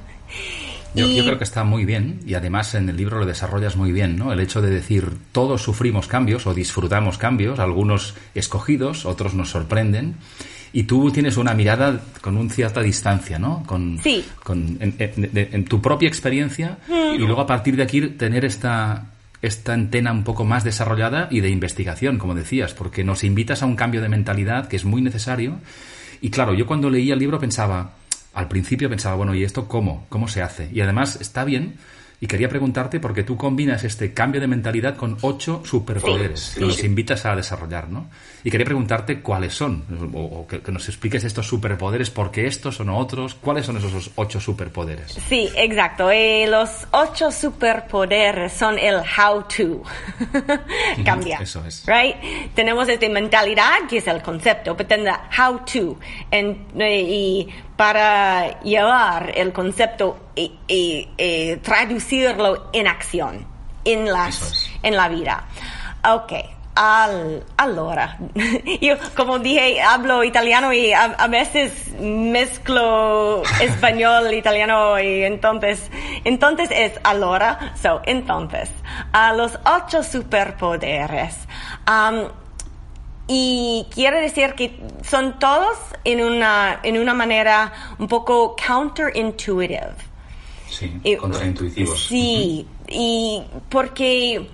Yo, 0.94 1.08
yo, 1.08 1.24
creo 1.24 1.38
que 1.38 1.46
está 1.46 1.64
muy 1.64 1.86
bien 1.86 2.20
y 2.26 2.34
además 2.34 2.76
en 2.76 2.90
el 2.90 2.98
libro 2.98 3.18
lo 3.18 3.26
desarrollas 3.26 3.78
muy 3.78 3.94
bien, 3.94 4.18
¿no? 4.18 4.34
El 4.34 4.42
hecho 4.42 4.62
de 4.62 4.70
decir 4.70 5.10
todos 5.32 5.62
sufrimos 5.62 6.08
cambios 6.08 6.46
o 6.48 6.54
disfrutamos 6.54 7.18
cambios, 7.18 7.60
algunos 7.60 8.16
escogidos, 8.36 9.06
otros 9.06 9.34
nos 9.34 9.52
sorprenden 9.52 10.18
y 10.74 10.84
tú 10.84 11.12
tienes 11.12 11.38
una 11.38 11.54
mirada 11.54 12.02
con 12.22 12.38
una 12.38 12.50
cierta 12.50 12.82
distancia, 12.82 13.38
¿no? 13.38 13.64
Con, 13.66 14.00
sí. 14.02 14.26
Con, 14.44 14.78
en, 14.80 15.66
tu 15.66 15.82
propia 15.82 16.08
experiencia 16.08 16.78
y 16.88 17.18
luego 17.18 17.42
a 17.42 17.48
partir 17.48 17.76
de 17.76 17.84
aquí 17.84 18.02
tener 18.02 18.46
esta, 18.46 19.06
esta 19.42 19.74
antena 19.74 20.12
un 20.12 20.24
poco 20.24 20.46
más 20.46 20.64
desarrollada 20.64 21.28
y 21.30 21.42
de 21.42 21.50
investigación, 21.50 22.18
como 22.18 22.36
decías, 22.36 22.74
porque 22.74 23.04
nos 23.04 23.24
invitas 23.24 23.64
a 23.64 23.66
un 23.66 23.76
cambio 23.76 24.02
de 24.02 24.10
mentalidad 24.10 24.68
que 24.68 24.78
es 24.78 24.86
muy 24.86 25.02
necesario. 25.02 25.60
Y 26.22 26.30
claro, 26.30 26.54
yo 26.54 26.66
cuando 26.66 26.90
leía 26.90 27.14
el 27.14 27.20
libro 27.20 27.40
pensaba, 27.40 27.94
al 28.34 28.48
principio 28.48 28.90
pensaba, 28.90 29.16
bueno, 29.16 29.36
¿y 29.36 29.44
esto 29.44 29.68
cómo? 29.68 30.06
¿Cómo 30.08 30.28
se 30.28 30.42
hace? 30.42 30.70
Y 30.72 30.82
además 30.82 31.20
está 31.20 31.44
bien 31.44 31.76
Y 32.24 32.28
quería 32.28 32.48
preguntarte, 32.48 33.00
porque 33.00 33.24
tú 33.24 33.36
combinas 33.36 33.84
este 33.84 34.14
cambio 34.14 34.40
de 34.40 34.46
mentalidad 34.46 34.96
con 34.96 35.18
ocho 35.22 35.64
superpoderes 35.66 36.54
que 36.56 36.62
nos 36.62 36.84
invitas 36.84 37.26
a 37.26 37.36
desarrollar, 37.36 37.90
¿no? 37.90 38.12
Y 38.44 38.52
quería 38.52 38.66
preguntarte 38.66 39.22
cuáles 39.22 39.56
son, 39.56 39.84
o, 40.14 40.46
que, 40.46 40.72
nos 40.72 40.88
expliques 40.88 41.24
estos 41.24 41.48
superpoderes, 41.48 42.12
por 42.12 42.30
qué 42.30 42.46
estos 42.46 42.80
o 42.80 42.84
no 42.84 43.00
otros, 43.00 43.34
cuáles 43.34 43.66
son 43.66 43.78
esos 43.78 44.12
ocho 44.14 44.40
superpoderes. 44.40 45.18
Sí, 45.28 45.50
exacto. 45.56 46.12
Eh, 46.12 46.46
los 46.48 46.70
ocho 46.92 47.32
superpoderes 47.32 48.54
son 48.54 48.78
el 48.78 48.98
how 48.98 49.44
to. 49.44 49.82
Cambia. 51.04 51.40
Eso 51.42 51.66
es. 51.66 51.84
Right? 51.88 52.54
Tenemos 52.54 52.88
esta 52.88 53.10
mentalidad, 53.10 53.88
que 53.90 53.98
es 53.98 54.06
el 54.06 54.22
concepto, 54.22 54.78
pero 54.78 55.12
how 55.40 55.60
to. 55.66 55.98
Eh, 56.30 57.02
y 57.02 57.48
para 57.82 58.60
llevar 58.60 59.32
el 59.34 59.52
concepto 59.54 60.16
y, 60.36 61.58
traducirlo 61.64 62.70
en 62.74 62.86
acción, 62.86 63.48
en, 63.84 64.06
las, 64.06 64.70
en 64.84 64.96
la 64.96 65.10
vida. 65.10 65.46
Ok, 66.08 66.32
al, 66.76 67.44
allora, 67.58 68.20
yo 68.82 68.94
como 69.16 69.40
dije, 69.40 69.82
hablo 69.82 70.24
italiano 70.24 70.72
y 70.72 70.94
a, 70.94 71.26
veces 71.28 71.92
mezclo 72.00 73.42
español, 73.60 74.32
italiano 74.36 75.00
y 75.00 75.24
entonces, 75.24 75.90
entonces 76.24 76.70
es 76.72 77.00
allora, 77.04 77.74
so, 77.82 78.00
entonces, 78.06 78.70
a 79.12 79.34
los 79.34 79.58
ocho 79.66 80.04
superpoderes. 80.04 81.36
Um, 81.88 82.41
y 83.34 83.88
quiere 83.94 84.20
decir 84.20 84.56
que 84.56 84.78
son 85.04 85.40
todos 85.40 85.78
en 86.04 86.22
una, 86.22 86.82
en 86.84 86.98
una 86.98 87.14
manera 87.14 87.72
un 87.98 88.10
poco 88.10 88.58
counterintuitive. 88.58 89.94
Sí, 90.68 91.00
y, 91.02 91.16
contraintuitivos. 91.16 92.08
Sí, 92.08 92.68
y 92.90 93.42
porque 93.70 94.50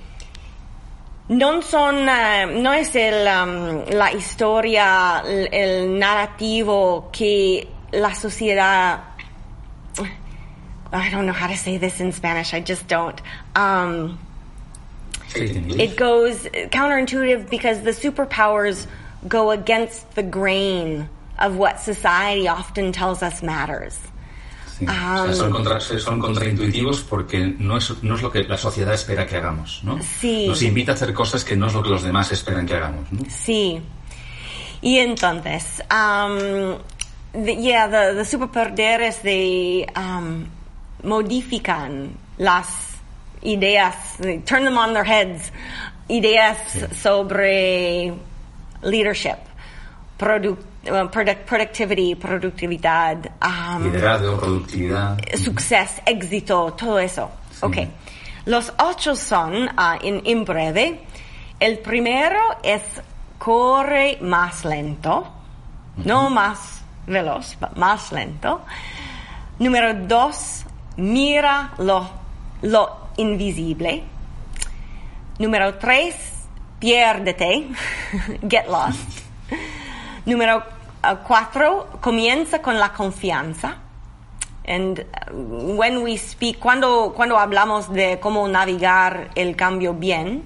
no 1.29 1.61
son, 1.63 2.07
uh, 2.07 2.61
no 2.61 2.73
es 2.73 2.95
el, 2.95 3.27
um, 3.27 3.89
la 3.89 4.11
historia, 4.13 5.23
el, 5.25 5.51
el, 5.51 5.97
narrativo 5.97 7.09
que 7.11 7.67
la 7.91 8.13
sociedad, 8.13 9.05
I 10.93 11.09
don't 11.09 11.25
know 11.25 11.33
how 11.33 11.47
to 11.47 11.57
say 11.57 11.79
this 11.79 11.99
in 11.99 12.11
Spanish, 12.11 12.53
I 12.53 12.61
just 12.61 12.87
don't. 12.87 13.19
Um, 13.55 14.19
it 15.35 15.97
goes 15.97 16.45
counterintuitive 16.71 17.49
because 17.49 17.81
the 17.81 17.91
superpowers 17.91 18.87
go 19.27 19.51
against 19.51 20.15
the 20.15 20.23
grain 20.23 21.09
of 21.39 21.57
what 21.57 21.79
society 21.79 22.47
often 22.47 22.91
tells 22.91 23.21
us 23.21 23.43
matters. 23.43 23.99
Sí. 24.77 24.85
Um, 24.87 24.93
o 24.93 25.25
sea, 25.25 25.33
son, 25.33 25.51
contra, 25.51 25.79
son, 25.79 26.19
contraintuitivos 26.19 27.01
porque 27.01 27.55
no 27.57 27.77
es, 27.77 28.03
no 28.03 28.15
es 28.15 28.21
lo 28.21 28.31
que 28.31 28.43
la 28.43 28.57
sociedad 28.57 28.93
espera 28.93 29.25
que 29.25 29.37
hagamos, 29.37 29.81
¿no? 29.83 29.99
Sí. 30.01 30.47
Nos 30.47 30.61
invita 30.61 30.91
a 30.91 30.95
hacer 30.95 31.13
cosas 31.13 31.43
que 31.43 31.55
no 31.55 31.67
es 31.67 31.73
lo 31.73 31.81
que 31.81 31.89
los 31.89 32.03
demás 32.03 32.31
esperan 32.31 32.67
que 32.67 32.75
hagamos, 32.75 33.11
¿no? 33.11 33.21
Sí. 33.27 33.81
Y 34.81 34.99
entonces, 34.99 35.81
um, 35.89 36.77
the, 37.33 37.55
yeah, 37.55 37.87
the, 37.89 38.13
the 38.15 38.25
superpoderes 38.25 39.23
de 39.23 39.87
um, 39.95 40.45
modifican 41.03 42.11
las 42.37 42.86
ideas, 43.43 43.95
turn 44.45 44.63
them 44.63 44.77
on 44.77 44.93
their 44.93 45.03
heads, 45.03 45.51
ideas 46.09 46.57
sobre 46.93 48.13
leadership, 48.81 49.39
product, 50.17 50.63
uh, 50.89 51.07
product, 51.07 51.45
productivity, 51.45 52.15
productividad, 52.15 53.31
um, 53.41 53.83
liderazgo, 53.83 54.37
productividad, 54.39 55.17
success, 55.35 56.01
éxito, 56.05 56.73
todo 56.77 56.97
eso. 56.97 57.29
Sí. 57.51 57.65
Okay. 57.65 57.91
Los 58.45 58.71
ocho 58.79 59.15
son, 59.15 59.67
uh, 59.67 59.97
en, 60.01 60.21
en 60.25 60.45
breve, 60.45 60.99
el 61.59 61.79
primero 61.79 62.39
es 62.63 62.81
corre 63.37 64.17
más 64.21 64.63
lento, 64.63 65.19
uh 65.19 66.01
-huh. 66.01 66.05
no 66.05 66.29
más 66.29 66.81
veloz, 67.05 67.57
más 67.75 68.11
lento. 68.11 68.61
Número 69.59 69.93
dos, 70.07 70.65
mira 70.97 71.73
lo, 71.79 72.07
lo 72.61 73.06
invisible. 73.17 74.03
Número 75.39 75.75
tres, 75.75 76.15
piérdete, 76.79 77.67
get 78.49 78.67
lost. 78.67 79.21
Número 80.25 80.57
uh, 80.57 81.17
cuatro, 81.25 81.99
comienza 82.01 82.61
con 82.61 82.79
la 82.79 82.91
confianza. 82.91 83.77
And 84.65 84.99
uh, 84.99 85.75
when 85.75 86.03
we 86.03 86.17
speak, 86.17 86.59
cuando, 86.59 87.13
cuando 87.15 87.37
hablamos 87.37 87.91
de 87.91 88.19
cómo 88.19 88.47
navegar 88.47 89.29
el 89.35 89.55
cambio 89.55 89.93
bien, 89.93 90.43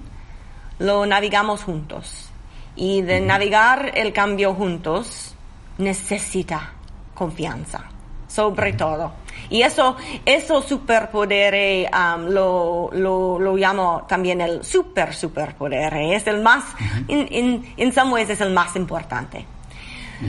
lo 0.78 1.06
navegamos 1.06 1.62
juntos. 1.64 2.30
Y 2.76 3.02
de 3.02 3.20
navegar 3.20 3.92
el 3.94 4.12
cambio 4.12 4.54
juntos 4.54 5.34
necesita 5.78 6.72
confianza, 7.14 7.84
sobre 8.32 8.72
todo. 8.72 9.12
Y 9.50 9.62
eso, 9.62 9.96
eso 10.24 10.62
superpoder 10.62 11.88
um, 11.92 12.26
lo, 12.26 12.90
lo, 12.92 13.38
lo, 13.38 13.56
llamo 13.56 14.06
también 14.08 14.40
el 14.40 14.64
super 14.64 15.14
superpoder. 15.14 15.94
Es 15.94 16.26
el 16.26 16.40
más, 16.40 16.64
en 17.08 17.62
in, 17.76 17.92
some 17.92 18.12
ways 18.12 18.30
es 18.30 18.40
el 18.40 18.50
más 18.50 18.76
importante. 18.76 19.44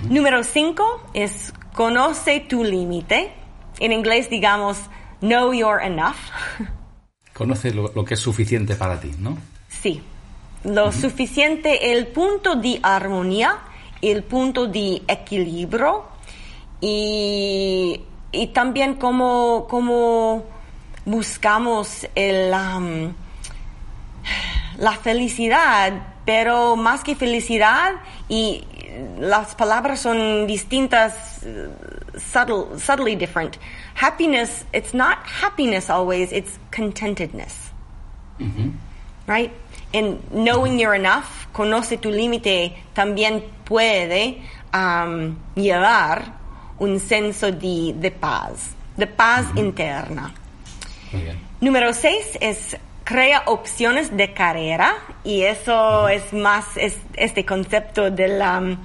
Número 0.10 0.44
cinco 0.44 1.04
es 1.13 1.54
conoce 1.74 2.42
tu 2.42 2.63
límite. 2.63 3.32
En 3.80 3.92
inglés 3.92 4.30
digamos 4.30 4.80
know 5.22 5.54
you're 5.54 5.84
enough. 5.86 6.18
Conoce 7.34 7.74
lo, 7.74 7.92
lo, 7.96 8.06
que 8.06 8.13
es 8.13 8.20
suficiente 8.20 8.76
para 8.76 9.00
ti, 9.00 9.12
¿no? 9.18 9.38
Sí. 9.68 10.04
Lo 10.66 10.92
suficiente, 10.92 11.92
el 11.92 12.08
punto 12.08 12.56
de 12.56 12.80
armonía, 12.84 13.58
el 14.02 14.24
punto 14.24 14.68
de 14.68 15.02
equilibrio 15.08 16.12
y 16.86 18.02
y 18.34 18.48
también 18.48 18.96
cómo, 18.96 19.67
cómo 19.69 20.43
buscamos 21.06 22.08
el, 22.15 22.52
um, 22.52 23.13
la 24.78 24.93
felicidad, 24.93 25.93
pero 26.26 26.76
más 26.76 27.04
que 27.04 27.15
felicidad, 27.15 27.93
y 28.28 28.65
las 29.19 29.54
palabras 29.56 30.00
son 30.02 30.48
distintas, 30.48 31.46
subtle, 32.17 32.80
subtly 32.80 33.15
different. 33.15 33.58
Happiness, 33.96 34.65
it's 34.74 34.93
not 34.93 35.19
happiness 35.41 35.89
always, 35.89 36.32
it's 36.32 36.58
contentedness. 36.72 37.72
Right? 39.28 39.52
And 39.93 40.19
knowing 40.32 40.80
you're 40.80 40.96
enough, 40.96 41.48
conoce 41.54 41.98
tu 42.02 42.10
límite, 42.10 42.74
también 42.96 43.43
puede 43.63 44.41
um, 44.74 45.38
llevar 45.56 46.42
un 46.79 46.99
senso 46.99 47.51
de, 47.51 47.93
de 47.95 48.12
paz, 48.12 48.71
de 48.97 49.07
paz 49.07 49.45
interna. 49.55 50.33
Número 51.62 51.93
seis 51.93 52.38
es 52.41 52.75
crea 53.03 53.43
opciones 53.47 54.15
de 54.15 54.33
carrera 54.33 54.95
y 55.23 55.43
eso 55.43 56.07
es 56.07 56.33
más 56.33 56.65
es 56.77 56.97
este 57.15 57.45
concepto 57.45 58.09
de 58.09 58.27
la, 58.27 58.77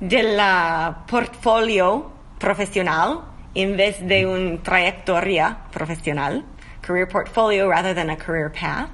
de 0.00 0.22
la 0.22 1.04
portfolio 1.06 2.10
profesional 2.38 3.20
en 3.54 3.76
vez 3.76 4.06
de 4.06 4.26
una 4.26 4.60
trayectoria 4.62 5.58
profesional, 5.70 6.44
career 6.80 7.08
portfolio 7.08 7.70
rather 7.70 7.94
than 7.94 8.10
a 8.10 8.16
career 8.16 8.50
path. 8.50 8.90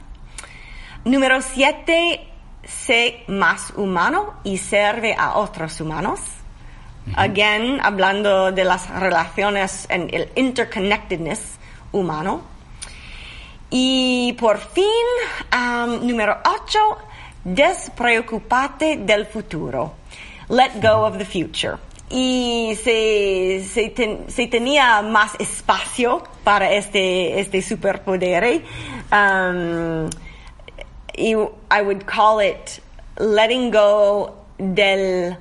Número 1.04 1.40
siete, 1.40 2.28
sé 2.62 3.24
más 3.26 3.72
humano 3.76 4.34
y 4.44 4.58
sirve 4.58 5.14
a 5.18 5.38
otros 5.38 5.80
humanos. 5.80 6.20
Again, 7.16 7.80
hablando 7.82 8.52
de 8.52 8.64
las 8.64 8.88
relaciones 8.88 9.86
en 9.88 10.08
el 10.12 10.28
interconnectedness 10.36 11.58
humano. 11.92 12.42
Y 13.70 14.32
por 14.34 14.58
fin, 14.58 14.84
um, 15.52 16.06
número 16.06 16.36
8, 16.44 16.78
despreocupate 17.44 18.98
del 18.98 19.26
futuro. 19.26 19.94
Let 20.48 20.80
go 20.82 21.04
of 21.06 21.18
the 21.18 21.24
future. 21.24 21.76
Y 22.10 22.76
se, 22.82 23.64
se, 23.64 24.46
tenía 24.48 25.00
más 25.02 25.36
espacio 25.38 26.24
para 26.42 26.72
este, 26.72 27.38
este 27.38 27.62
superpoder. 27.62 28.62
Um, 29.12 30.10
I 31.16 31.82
would 31.82 32.04
call 32.06 32.40
it 32.40 32.80
letting 33.16 33.70
go 33.70 34.34
del 34.58 35.36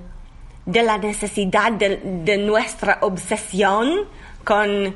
de 0.69 0.83
la 0.83 0.97
necesidad 0.97 1.71
de, 1.71 2.37
nuestra 2.37 2.99
obsesión 3.01 4.05
con 4.43 4.93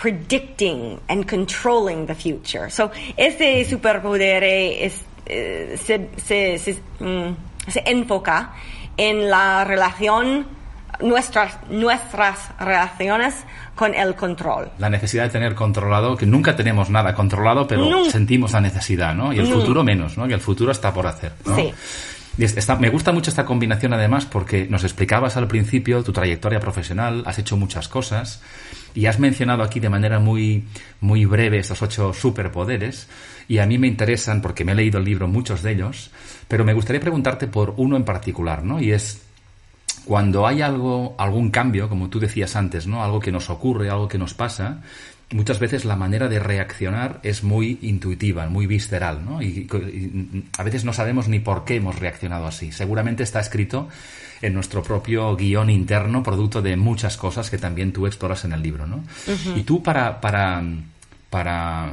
predicting 0.00 0.98
and 1.08 1.28
controlling 1.28 2.06
the 2.06 2.14
future. 2.14 2.70
So, 2.70 2.90
ese 3.16 3.64
superpoder 3.64 4.44
es, 4.44 5.04
eh, 5.26 5.76
se, 5.82 6.08
se, 6.58 6.74
mm, 7.00 7.36
se, 7.68 7.82
enfoca 7.86 8.54
en 8.96 9.28
la 9.28 9.64
relación 9.64 10.46
nuestras, 11.00 11.58
nuestras 11.68 12.50
relaciones 12.58 13.34
con 13.74 13.94
el 13.94 14.14
control. 14.14 14.70
La 14.78 14.90
necesidad 14.90 15.24
de 15.24 15.30
tener 15.30 15.54
controlado, 15.54 16.16
que 16.16 16.26
nunca 16.26 16.54
tenemos 16.54 16.88
nada 16.88 17.14
controlado, 17.14 17.66
pero 17.66 18.04
sentimos 18.10 18.52
la 18.52 18.60
necesidad, 18.60 19.14
¿no? 19.14 19.32
Y 19.32 19.38
el 19.40 19.48
futuro 19.48 19.82
menos, 19.82 20.16
¿no? 20.16 20.28
Que 20.28 20.34
el 20.34 20.40
futuro 20.40 20.70
está 20.70 20.92
por 20.92 21.06
hacer, 21.06 21.32
¿no? 21.44 21.56
Sí. 21.56 21.72
Me 22.78 22.88
gusta 22.88 23.12
mucho 23.12 23.30
esta 23.30 23.44
combinación 23.44 23.92
además 23.92 24.24
porque 24.24 24.66
nos 24.66 24.84
explicabas 24.84 25.36
al 25.36 25.48
principio 25.48 26.02
tu 26.02 26.12
trayectoria 26.12 26.60
profesional, 26.60 27.22
has 27.26 27.38
hecho 27.38 27.56
muchas 27.56 27.88
cosas 27.88 28.40
y 28.94 29.06
has 29.06 29.18
mencionado 29.18 29.62
aquí 29.62 29.80
de 29.80 29.88
manera 29.88 30.18
muy, 30.18 30.64
muy 31.00 31.24
breve 31.24 31.58
estos 31.58 31.82
ocho 31.82 32.12
superpoderes 32.12 33.08
y 33.48 33.58
a 33.58 33.66
mí 33.66 33.78
me 33.78 33.88
interesan 33.88 34.40
porque 34.40 34.64
me 34.64 34.72
he 34.72 34.76
leído 34.76 34.98
el 34.98 35.04
libro 35.04 35.28
muchos 35.28 35.62
de 35.62 35.72
ellos, 35.72 36.10
pero 36.48 36.64
me 36.64 36.72
gustaría 36.72 37.00
preguntarte 37.00 37.46
por 37.46 37.74
uno 37.76 37.96
en 37.96 38.04
particular, 38.04 38.64
¿no? 38.64 38.80
Y 38.80 38.92
es 38.92 39.22
cuando 40.04 40.46
hay 40.46 40.62
algo, 40.62 41.14
algún 41.18 41.50
cambio, 41.50 41.88
como 41.88 42.08
tú 42.08 42.18
decías 42.18 42.56
antes, 42.56 42.86
¿no? 42.86 43.04
Algo 43.04 43.20
que 43.20 43.32
nos 43.32 43.50
ocurre, 43.50 43.90
algo 43.90 44.08
que 44.08 44.18
nos 44.18 44.34
pasa, 44.34 44.82
muchas 45.32 45.58
veces 45.58 45.84
la 45.84 45.96
manera 45.96 46.28
de 46.28 46.38
reaccionar 46.38 47.20
es 47.22 47.44
muy 47.44 47.78
intuitiva, 47.82 48.48
muy 48.48 48.66
visceral, 48.66 49.24
¿no? 49.24 49.42
Y, 49.42 49.68
a 50.58 50.62
veces 50.62 50.84
no 50.84 50.92
sabemos 50.92 51.28
ni 51.28 51.38
por 51.38 51.64
qué 51.64 51.76
hemos 51.76 51.98
reaccionado 51.98 52.46
así. 52.46 52.72
Seguramente 52.72 53.22
está 53.22 53.40
escrito 53.40 53.88
en 54.42 54.54
nuestro 54.54 54.82
propio 54.82 55.36
guion 55.36 55.70
interno, 55.70 56.22
producto 56.22 56.62
de 56.62 56.76
muchas 56.76 57.16
cosas 57.16 57.50
que 57.50 57.58
también 57.58 57.92
tú 57.92 58.06
exploras 58.06 58.44
en 58.44 58.52
el 58.52 58.62
libro, 58.62 58.86
¿no? 58.86 59.04
Y 59.54 59.62
tú 59.62 59.82
para, 59.82 60.20
para, 60.20 60.62
para 61.28 61.90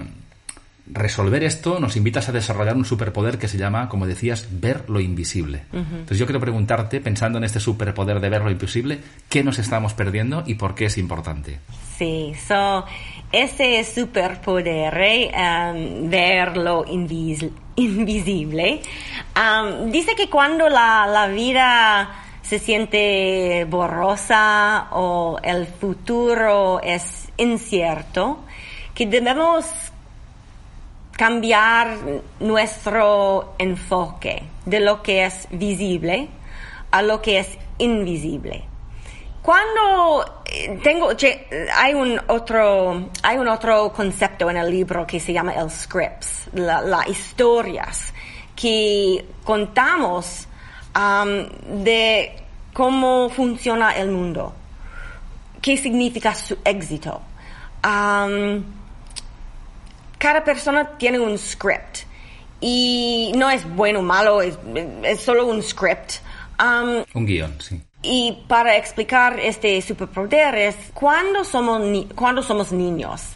resolver 0.91 1.43
esto 1.43 1.80
nos 1.80 1.95
invitas 1.95 2.30
a 2.30 2.32
desarrollar 2.32 2.76
un 2.76 2.86
superpoder 2.86 3.38
que 3.38 3.47
se 3.47 3.58
llama, 3.58 3.89
como 3.89 4.08
decías, 4.08 4.47
ver 4.52 4.89
lo 4.89 5.00
invisible. 5.00 5.63
Entonces 5.71 6.17
yo 6.17 6.26
quiero 6.26 6.39
preguntarte, 6.39 7.00
pensando 7.02 7.38
en 7.38 7.43
este 7.43 7.60
superpoder 7.60 8.19
de 8.19 8.30
ver 8.30 8.41
lo 8.41 8.52
invisible, 8.52 9.00
¿qué 9.30 9.43
nos 9.43 9.60
estamos 9.60 9.93
perdiendo 9.93 10.43
y 10.45 10.56
por 10.56 10.76
qué 10.76 10.86
es 10.86 10.97
importante? 10.97 11.60
Sí, 11.97 12.34
so, 12.47 12.86
ese 13.32 13.84
superpoder, 13.84 15.32
um, 15.34 16.10
ver 16.10 16.58
lo 16.58 16.86
invisible, 16.86 18.82
um, 19.36 19.91
dice 19.91 20.15
que 20.15 20.30
cuando 20.30 20.69
la, 20.69 21.08
la 21.08 21.28
vida 21.28 22.10
se 22.41 22.60
siente 22.60 23.65
borrosa 23.69 24.88
o 24.91 25.38
el 25.43 25.67
futuro 25.67 26.80
es 26.82 27.28
incierto, 27.38 28.45
que 28.93 29.06
debemos 29.06 29.65
cambiar 31.18 31.98
nuestro 32.40 33.56
enfoque 33.58 34.44
de 34.66 34.80
lo 34.80 35.02
que 35.02 35.26
es 35.26 35.48
visible 35.52 36.30
a 36.92 37.02
lo 37.02 37.22
que 37.22 37.40
es 37.40 37.58
invisible. 37.80 38.64
Cuando 39.42 40.44
eh, 40.46 40.80
tengo, 40.84 41.10
hay 41.76 41.94
un 41.94 42.20
otro, 42.28 43.10
hay 43.24 43.38
un 43.38 43.48
otro 43.48 43.92
concepto 43.94 44.50
en 44.50 44.58
el 44.58 44.70
libro 44.70 45.08
que 45.08 45.20
se 45.20 45.34
llama 45.34 45.54
el 45.54 45.70
scripts, 45.70 46.50
las 46.54 47.08
historias 47.08 48.14
que 48.56 49.26
contamos 49.44 50.48
um, 50.96 51.84
de 51.84 52.36
cómo 52.74 53.30
funciona 53.30 53.92
el 53.92 54.12
mundo, 54.12 54.54
qué 55.62 55.78
significa 55.78 56.36
su 56.36 56.58
éxito. 56.64 57.22
Um, 57.84 58.77
cada 60.18 60.44
persona 60.44 60.98
tiene 60.98 61.20
un 61.20 61.38
script 61.38 62.00
y 62.60 63.32
no 63.36 63.50
es 63.50 63.64
bueno 63.76 64.00
o 64.00 64.04
malo, 64.04 64.42
es, 64.42 64.58
solo 65.20 65.46
un 65.46 65.62
script. 65.62 66.16
Um, 66.60 67.04
un 67.14 67.26
guion, 67.26 67.56
sí. 67.62 67.82
Y 68.02 68.44
para 68.48 68.78
explicar 68.78 69.40
este 69.40 69.82
superpoder 69.82 70.56
es 70.56 70.76
cuando 70.94 71.44
somos, 71.44 71.82
cuando 72.16 72.42
somos 72.42 72.72
niños, 72.72 73.36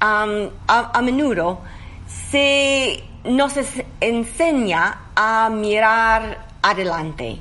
um, 0.00 0.50
a, 0.66 1.02
menudo 1.02 1.60
se 2.30 3.02
nos 3.24 3.54
enseña 4.00 5.10
a 5.14 5.50
mirar 5.50 6.46
adelante, 6.62 7.38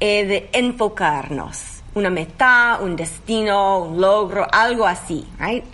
eh, 0.00 0.26
de 0.26 0.50
enfocarnos, 0.52 1.82
una 1.94 2.10
meta, 2.10 2.78
un 2.80 2.96
destino, 2.96 3.78
un 3.80 4.00
logro, 4.00 4.46
algo 4.50 4.86
así, 4.86 5.26
right? 5.38 5.64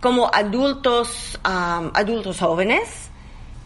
Como 0.00 0.30
adultos, 0.32 1.38
adultos 1.42 2.40
jóvenes, 2.40 3.10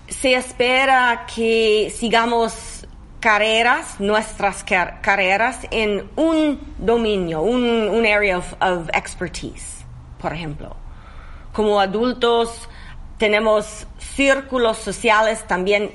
se 0.09 0.35
espera 0.35 1.27
que 1.33 1.93
sigamos 1.97 2.87
carreras, 3.21 4.01
nuestras 4.01 4.65
carreras 4.65 5.61
en 5.71 6.11
un 6.17 6.61
dominio, 6.77 7.41
un, 7.41 7.65
un 7.89 8.05
area 8.05 8.39
of, 8.39 8.89
expertise, 8.93 9.85
por 10.21 10.33
ejemplo. 10.33 10.77
Como 11.53 11.81
adultos 11.81 12.69
tenemos 13.17 13.87
círculos 13.99 14.77
sociales 14.79 15.47
también 15.47 15.93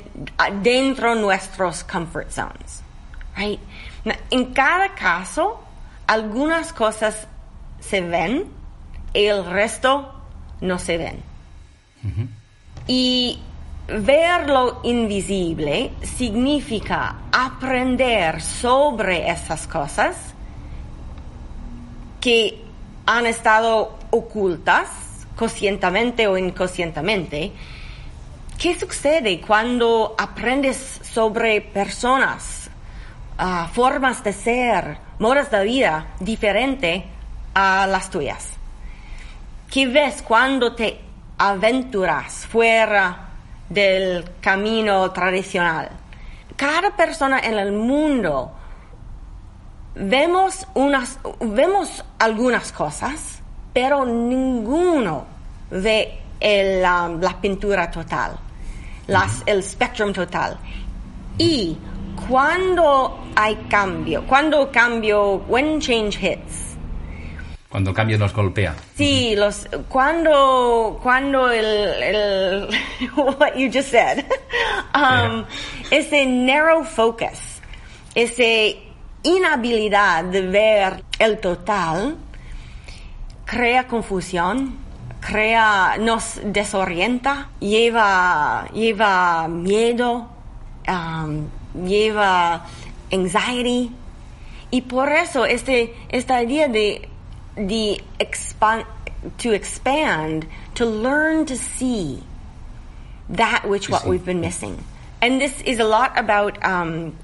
dentro 0.63 1.13
de 1.13 1.21
nuestros 1.21 1.84
comfort 1.84 2.32
zones. 2.32 2.82
Right? 3.36 3.60
En 4.32 4.54
cada 4.54 4.95
caso, 4.95 5.60
algunas 6.08 6.73
cosas 6.73 7.28
se 7.80 8.02
ven 8.02 8.52
y 9.13 9.25
el 9.25 9.45
resto 9.45 10.18
no 10.62 10.80
se 10.80 10.98
ven. 10.98 11.24
Y 12.88 13.39
ver 13.88 14.48
lo 14.48 14.82
invisible 14.84 15.91
significa 16.02 17.15
aprender 17.32 18.41
sobre 18.41 19.30
esas 19.30 19.67
cosas 19.67 20.15
que 22.22 22.62
han 23.06 23.26
estado 23.26 23.98
ocultas, 24.12 24.89
conscientemente 25.36 26.28
o 26.28 26.38
inconscientemente. 26.38 27.52
¿Qué 28.58 28.78
sucede 28.78 29.39
cuando 29.39 30.15
aprendes 30.17 31.00
sobre 31.02 31.62
personas, 31.62 32.69
ah, 33.38 33.69
formas 33.74 34.24
de 34.24 34.34
ser, 34.34 34.98
modos 35.17 35.50
de 35.50 35.63
vida 35.63 36.08
diferentes 36.19 37.04
a 37.54 37.88
las 37.88 38.10
tuyas? 38.10 38.59
¿Qué 39.71 39.86
ves 39.86 40.23
cuando 40.23 40.73
te 40.73 40.99
aventuras 41.38 42.47
fuera 42.47 43.29
del 43.69 44.25
camino 44.41 45.12
tradicional? 45.12 45.91
Cada 46.55 46.95
persona 46.95 47.39
en 47.39 47.53
el 47.53 47.71
mundo 47.73 48.51
vemos, 49.93 50.65
unas, 50.73 51.19
vemos 51.39 52.03
algunas 52.17 52.71
cosas, 52.71 53.43
pero 53.71 54.08
ninguno 54.08 55.27
ve 55.69 56.19
la 56.41 57.38
pintura 57.39 57.91
total, 57.91 58.39
las, 59.05 59.43
el 59.45 59.62
spectrum 59.62 60.12
total. 60.13 60.58
Y 61.38 61.77
cuando 62.27 63.19
hay 63.36 63.55
cambio, 63.69 64.25
cuando 64.25 64.71
cambio, 64.71 65.43
when 65.47 65.79
change 65.79 66.17
hits, 66.23 66.68
cuando 67.69 67.93
cambio 67.93 68.17
nos 68.17 68.34
golpea. 68.34 68.75
Sí, 68.95 69.36
los, 69.36 69.67
cuando, 69.88 70.99
cuando 71.03 71.51
el, 71.51 71.65
el 71.65 72.69
what 73.15 73.55
you 73.55 73.69
just 73.71 73.91
said, 73.91 74.25
um, 74.95 75.45
ese 75.91 76.25
narrow 76.25 76.84
focus, 76.84 77.62
esa 78.15 78.75
inhabilidad 79.21 80.23
de 80.25 80.41
ver 80.41 81.03
el 81.19 81.39
total, 81.39 82.17
crea 83.45 83.88
confusión, 83.88 84.77
crea, 85.19 85.97
nos 85.99 86.39
desorienta, 86.43 87.49
lleva, 87.60 88.67
lleva 88.73 89.47
miedo, 89.47 90.27
um, 90.88 91.47
lleva 91.86 92.65
anxiety. 93.12 93.91
Y 94.71 94.82
por 94.82 95.12
eso 95.12 95.45
este, 95.45 95.95
esta 96.10 96.41
idea 96.43 96.67
de 96.67 97.10
the 97.67 98.02
expand 98.19 98.86
to 99.39 99.52
expand 99.52 100.48
to 100.76 100.86
learn 100.86 101.45
to 101.45 101.58
see 101.58 102.24
that 103.30 103.67
which 103.67 103.89
what 103.89 104.06
we've 104.06 104.26
been 104.26 104.41
missing. 104.41 104.84
And 105.22 105.41
this 105.41 105.62
is 105.62 105.80
a 105.80 105.84
lot 105.84 106.17
about 106.17 106.63
um, 106.63 107.17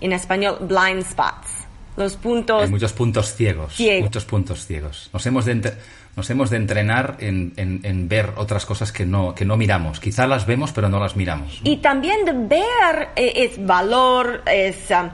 in 0.00 0.12
español 0.12 0.66
blind 0.68 1.06
spots. 1.06 1.66
Los 1.96 2.14
puntos 2.14 2.62
Hay 2.62 2.70
muchos 2.70 2.92
puntos 2.92 3.34
ciegos, 3.34 3.74
ciegos, 3.74 4.04
muchos 4.04 4.24
puntos 4.24 4.66
ciegos. 4.66 5.10
Nos 5.12 5.26
hemos 5.26 5.44
de 5.46 5.74
nos 6.14 6.30
hemos 6.30 6.50
de 6.50 6.56
entrenar 6.56 7.16
en, 7.20 7.54
en, 7.56 7.80
en, 7.84 8.08
ver 8.08 8.32
otras 8.36 8.66
cosas 8.66 8.90
que 8.90 9.06
no, 9.06 9.36
que 9.36 9.44
no 9.44 9.56
miramos. 9.56 10.00
Quizá 10.00 10.26
las 10.26 10.46
vemos, 10.46 10.72
pero 10.72 10.88
no 10.88 10.98
las 10.98 11.14
miramos. 11.14 11.60
Y 11.62 11.76
también 11.76 12.24
de 12.24 12.32
ver 12.32 13.10
eh, 13.14 13.32
es 13.36 13.64
valor, 13.64 14.42
es 14.46 14.90
um, 14.90 15.10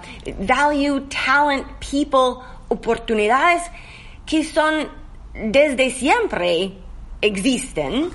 value, 0.46 1.06
talent, 1.08 1.66
people, 1.78 2.42
oportunidades 2.68 3.62
que 4.26 4.44
son 4.44 4.88
desde 5.34 5.90
siempre 5.90 6.72
existen, 7.20 8.12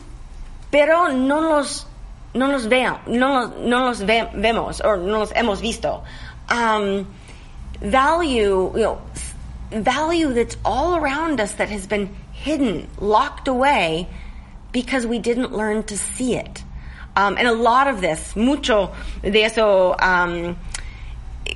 pero 0.72 1.10
no 1.10 1.42
los, 1.42 1.86
no 2.34 2.48
los, 2.48 2.68
veo, 2.68 3.00
no, 3.08 3.48
no 3.48 3.86
los 3.86 4.02
vemos 4.02 4.82
o 4.82 4.96
no 4.96 5.20
los 5.20 5.32
hemos 5.34 5.62
visto. 5.62 6.04
Um, 6.50 7.08
value, 7.82 8.98
value 9.72 10.34
that's 10.34 10.58
all 10.64 10.96
around 10.96 11.40
us 11.40 11.54
that 11.54 11.70
has 11.70 11.88
been 11.88 12.16
hidden, 12.32 12.88
locked 13.00 13.48
away, 13.48 14.08
because 14.72 15.06
we 15.06 15.20
didn't 15.20 15.52
learn 15.52 15.84
to 15.84 15.98
see 15.98 16.36
it. 16.36 16.64
Um, 17.16 17.38
and 17.38 17.48
a 17.48 17.54
lot 17.54 17.88
of 17.88 18.02
this, 18.02 18.36
mucho 18.36 18.92
de 19.22 19.44
eso, 19.44 19.96
um, 20.00 20.58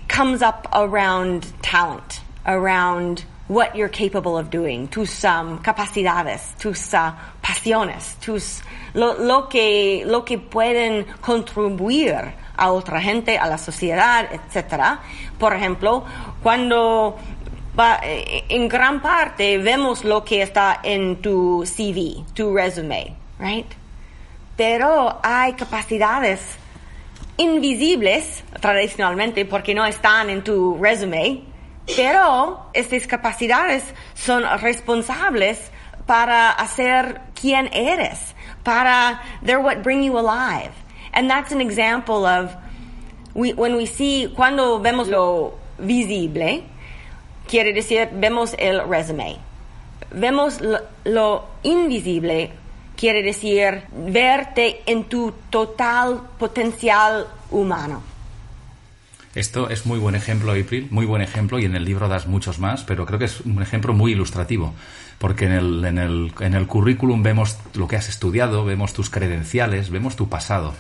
comes 0.08 0.42
up 0.42 0.68
around 0.74 1.44
talent, 1.62 2.22
around 2.46 3.24
what 3.48 3.76
you're 3.76 3.90
capable 3.90 4.38
of 4.38 4.50
doing, 4.50 4.88
tus 4.88 5.24
um, 5.26 5.60
capacidades, 5.60 6.58
tus 6.58 6.94
uh, 6.94 7.12
pasiones, 7.42 8.16
tus, 8.22 8.62
lo, 8.94 9.14
lo, 9.14 9.48
que, 9.48 10.06
lo 10.06 10.24
que 10.24 10.38
pueden 10.38 11.06
contribuir 11.22 12.34
a 12.56 12.72
otra 12.72 13.02
gente, 13.02 13.38
a 13.38 13.48
la 13.48 13.58
sociedad, 13.58 14.30
etc. 14.32 15.00
Por 15.38 15.54
ejemplo, 15.54 16.06
cuando 16.42 17.18
va, 17.78 18.00
eh, 18.04 18.46
en 18.50 18.68
gran 18.68 19.02
parte 19.02 19.58
vemos 19.58 20.06
lo 20.06 20.24
que 20.24 20.42
está 20.42 20.80
en 20.84 21.22
tu 21.22 21.66
CV, 21.66 22.24
tu 22.34 22.56
resume, 22.56 23.16
right? 23.40 23.68
Pero 24.56 25.20
hay 25.22 25.54
capacidades 25.54 26.40
invisibles 27.38 28.44
tradicionalmente 28.62 29.46
porque 29.46 29.74
no 29.74 29.86
están 29.86 30.30
en 30.30 30.44
tu 30.44 30.78
resume, 30.80 31.53
pero 31.86 32.70
estas 32.74 33.08
capacidades 33.08 33.84
son 34.14 34.44
responsables 34.62 35.60
para 36.06 36.52
hacer 36.52 37.22
quien 37.40 37.70
eres, 37.74 38.36
para 38.64 39.22
they're 39.44 39.60
what 39.60 39.84
bring 39.84 40.04
you 40.04 40.18
alive. 40.18 40.72
And 41.14 41.30
that's 41.30 41.52
an 41.52 41.62
example 41.62 42.26
of 42.26 42.56
we, 43.34 43.54
when 43.54 43.76
we 43.76 43.86
see 43.86 44.32
cuando 44.36 44.80
vemos 44.80 45.08
lo 45.08 45.54
visible, 45.78 46.64
quiere 47.48 47.74
decir 47.74 48.10
vemos 48.14 48.56
el 48.58 48.82
resume. 48.88 49.38
Vemos 50.12 50.62
lo, 50.62 50.80
lo 51.06 51.46
invisible 51.64 52.52
quiere 52.96 53.24
decir 53.24 53.84
verte 53.92 54.82
en 54.86 55.06
tu 55.06 55.34
total 55.50 56.22
potencial 56.38 57.28
humano. 57.52 58.13
Esto 59.36 59.70
es 59.70 59.88
muy 59.88 59.98
buen 59.98 60.14
ejemplo, 60.14 60.52
April, 60.52 60.88
muy 60.92 61.08
buen 61.08 61.24
ejemplo, 61.24 61.58
y 61.58 61.66
en 61.66 61.76
el 61.76 61.86
libro 61.86 62.08
das 62.08 62.28
muchos 62.28 62.60
más, 62.60 62.84
pero 62.84 63.06
creo 63.08 63.18
que 63.18 63.26
es 63.26 63.42
un 63.42 63.64
ejemplo 63.64 63.94
muy 63.94 64.12
ilustrativo, 64.12 64.76
porque 65.18 65.46
en 65.46 65.54
el, 65.54 65.86
en 65.86 65.98
el, 65.98 66.32
en 66.40 66.54
el 66.54 66.68
currículum 66.68 67.24
vemos 67.24 67.58
lo 67.74 67.88
que 67.88 67.96
has 67.96 68.10
estudiado, 68.10 68.64
vemos 68.64 68.94
tus 68.94 69.10
credenciales, 69.10 69.90
vemos 69.90 70.16
tu 70.16 70.30
pasado, 70.30 70.76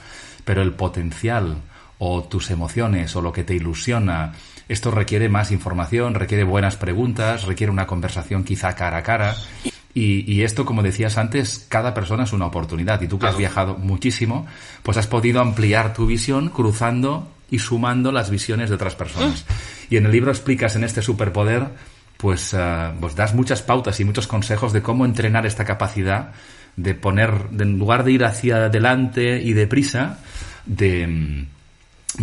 pero 0.46 0.62
el 0.62 0.74
potencial 0.74 1.58
o 1.98 2.24
tus 2.24 2.52
emociones 2.52 3.16
o 3.16 3.24
lo 3.24 3.32
que 3.32 3.44
te 3.44 3.56
ilusiona, 3.56 4.34
esto 4.70 4.92
requiere 4.92 5.30
más 5.30 5.52
información, 5.52 6.14
requiere 6.14 6.44
buenas 6.44 6.76
preguntas, 6.76 7.46
requiere 7.46 7.72
una 7.72 7.88
conversación 7.88 8.44
quizá 8.44 8.76
cara 8.76 8.98
a 8.98 9.04
cara. 9.04 9.36
Y, 9.96 10.32
y, 10.32 10.44
esto, 10.44 10.66
como 10.66 10.82
decías 10.82 11.18
antes, 11.18 11.66
cada 11.70 11.94
persona 11.94 12.24
es 12.24 12.34
una 12.34 12.48
oportunidad. 12.48 13.00
Y 13.02 13.08
tú 13.08 13.20
que 13.20 13.28
has 13.28 13.38
viajado 13.38 13.78
muchísimo, 13.78 14.48
pues 14.82 14.98
has 14.98 15.06
podido 15.06 15.40
ampliar 15.40 15.94
tu 15.94 16.08
visión 16.08 16.50
cruzando 16.50 17.33
y 17.54 17.60
sumando 17.60 18.12
las 18.12 18.32
visiones 18.32 18.70
de 18.70 18.76
otras 18.76 18.96
personas. 18.96 19.46
Y 19.88 19.98
en 19.98 20.08
el 20.08 20.12
libro 20.12 20.32
explicas 20.32 20.76
en 20.76 20.84
este 20.84 21.04
superpoder, 21.04 21.68
pues, 22.18 22.52
uh, 22.54 23.00
pues 23.00 23.16
das 23.16 23.36
muchas 23.36 23.62
pautas 23.62 24.00
y 24.00 24.06
muchos 24.06 24.26
consejos 24.26 24.74
de 24.74 24.82
cómo 24.82 25.06
entrenar 25.06 25.46
esta 25.46 25.64
capacidad 25.64 26.32
de 26.78 26.96
poner, 26.96 27.50
de, 27.52 27.66
en 27.66 27.78
lugar 27.78 28.04
de 28.04 28.14
ir 28.14 28.26
hacia 28.26 28.66
adelante 28.66 29.40
y 29.44 29.54
deprisa, 29.54 30.18
de 30.66 31.06
um, 31.06 31.46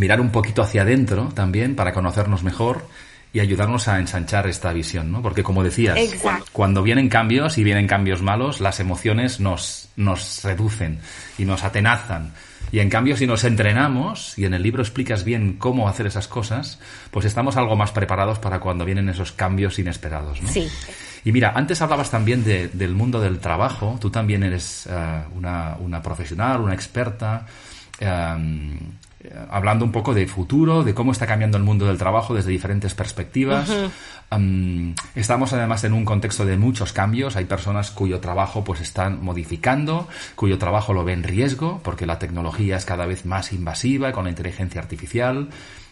mirar 0.01 0.21
un 0.21 0.31
poquito 0.31 0.63
hacia 0.63 0.83
adentro 0.83 1.29
también 1.33 1.77
para 1.77 1.93
conocernos 1.93 2.43
mejor 2.43 2.89
y 3.33 3.41
ayudarnos 3.41 3.89
a 3.89 3.99
ensanchar 3.99 4.49
esta 4.49 4.73
visión, 4.73 5.13
¿no? 5.13 5.23
Porque 5.23 5.43
como 5.43 5.63
decías, 5.63 5.97
Exacto. 5.99 6.47
cuando 6.53 6.83
vienen 6.83 7.09
cambios 7.09 7.59
y 7.59 7.65
vienen 7.65 7.87
cambios 7.87 8.23
malos, 8.23 8.61
las 8.61 8.81
emociones 8.81 9.39
nos, 9.41 9.89
nos 9.97 10.43
reducen 10.43 10.99
y 11.39 11.45
nos 11.45 11.63
atenazan. 11.63 12.33
Y 12.73 12.79
en 12.79 12.89
cambio, 12.89 13.17
si 13.17 13.27
nos 13.27 13.45
entrenamos, 13.45 14.39
y 14.39 14.45
en 14.45 14.55
el 14.55 14.63
libro 14.63 14.83
explicas 14.83 15.25
bien 15.25 15.55
cómo 15.55 15.89
hacer 15.89 16.07
esas 16.07 16.29
cosas, 16.29 16.79
pues 17.11 17.27
estamos 17.27 17.57
algo 17.57 17.75
más 17.77 17.91
preparados 17.91 18.39
para 18.39 18.61
cuando 18.61 18.85
vienen 18.85 19.09
esos 19.09 19.33
cambios 19.33 19.79
inesperados, 19.79 20.41
¿no? 20.41 20.49
Sí. 20.49 20.69
Y 21.25 21.33
mira, 21.33 21.53
antes 21.55 21.83
hablabas 21.83 22.11
también 22.11 22.45
de, 22.45 22.69
del 22.69 22.95
mundo 22.95 23.21
del 23.21 23.41
trabajo. 23.41 23.99
Tú 24.01 24.11
también 24.11 24.43
eres 24.43 24.87
uh, 24.87 25.37
una, 25.37 25.77
una, 25.79 26.01
profesional, 26.01 26.61
una 26.61 26.75
experta. 26.75 27.45
Um, 28.01 28.79
hablando 29.51 29.85
un 29.85 29.93
poco 29.93 30.15
de 30.15 30.27
futuro, 30.27 30.83
de 30.83 30.95
cómo 30.95 31.13
está 31.13 31.27
cambiando 31.27 31.59
el 31.59 31.65
mundo 31.65 31.87
del 31.87 31.99
trabajo 31.99 32.35
desde 32.35 32.51
diferentes 32.51 32.95
perspectivas. 32.95 33.69
Uh 33.69 33.73
-huh. 33.73 34.37
um, 34.37 34.95
estamos 35.15 35.53
además 35.53 35.85
en 35.85 35.93
un 35.93 36.05
contexto 36.05 36.47
de 36.47 36.57
muchos 36.57 36.93
cambios. 36.93 37.37
Hay 37.37 37.45
personas 37.45 37.91
cuyo 37.91 38.21
trabajo 38.21 38.65
pues 38.65 38.81
están 38.81 39.23
modificando, 39.23 40.09
cuyo 40.37 40.59
trabajo 40.59 40.95
lo 40.95 41.05
ve 41.05 41.13
en 41.13 41.23
riesgo 41.23 41.81
porque 41.85 42.07
la 42.07 42.19
tecnología 42.19 42.77
es 42.77 42.85
cada 42.85 43.07
vez 43.07 43.27
más 43.27 43.53
invasiva 43.53 44.13
con 44.13 44.25
la 44.25 44.31
inteligencia 44.31 44.81
artificial. 44.81 45.49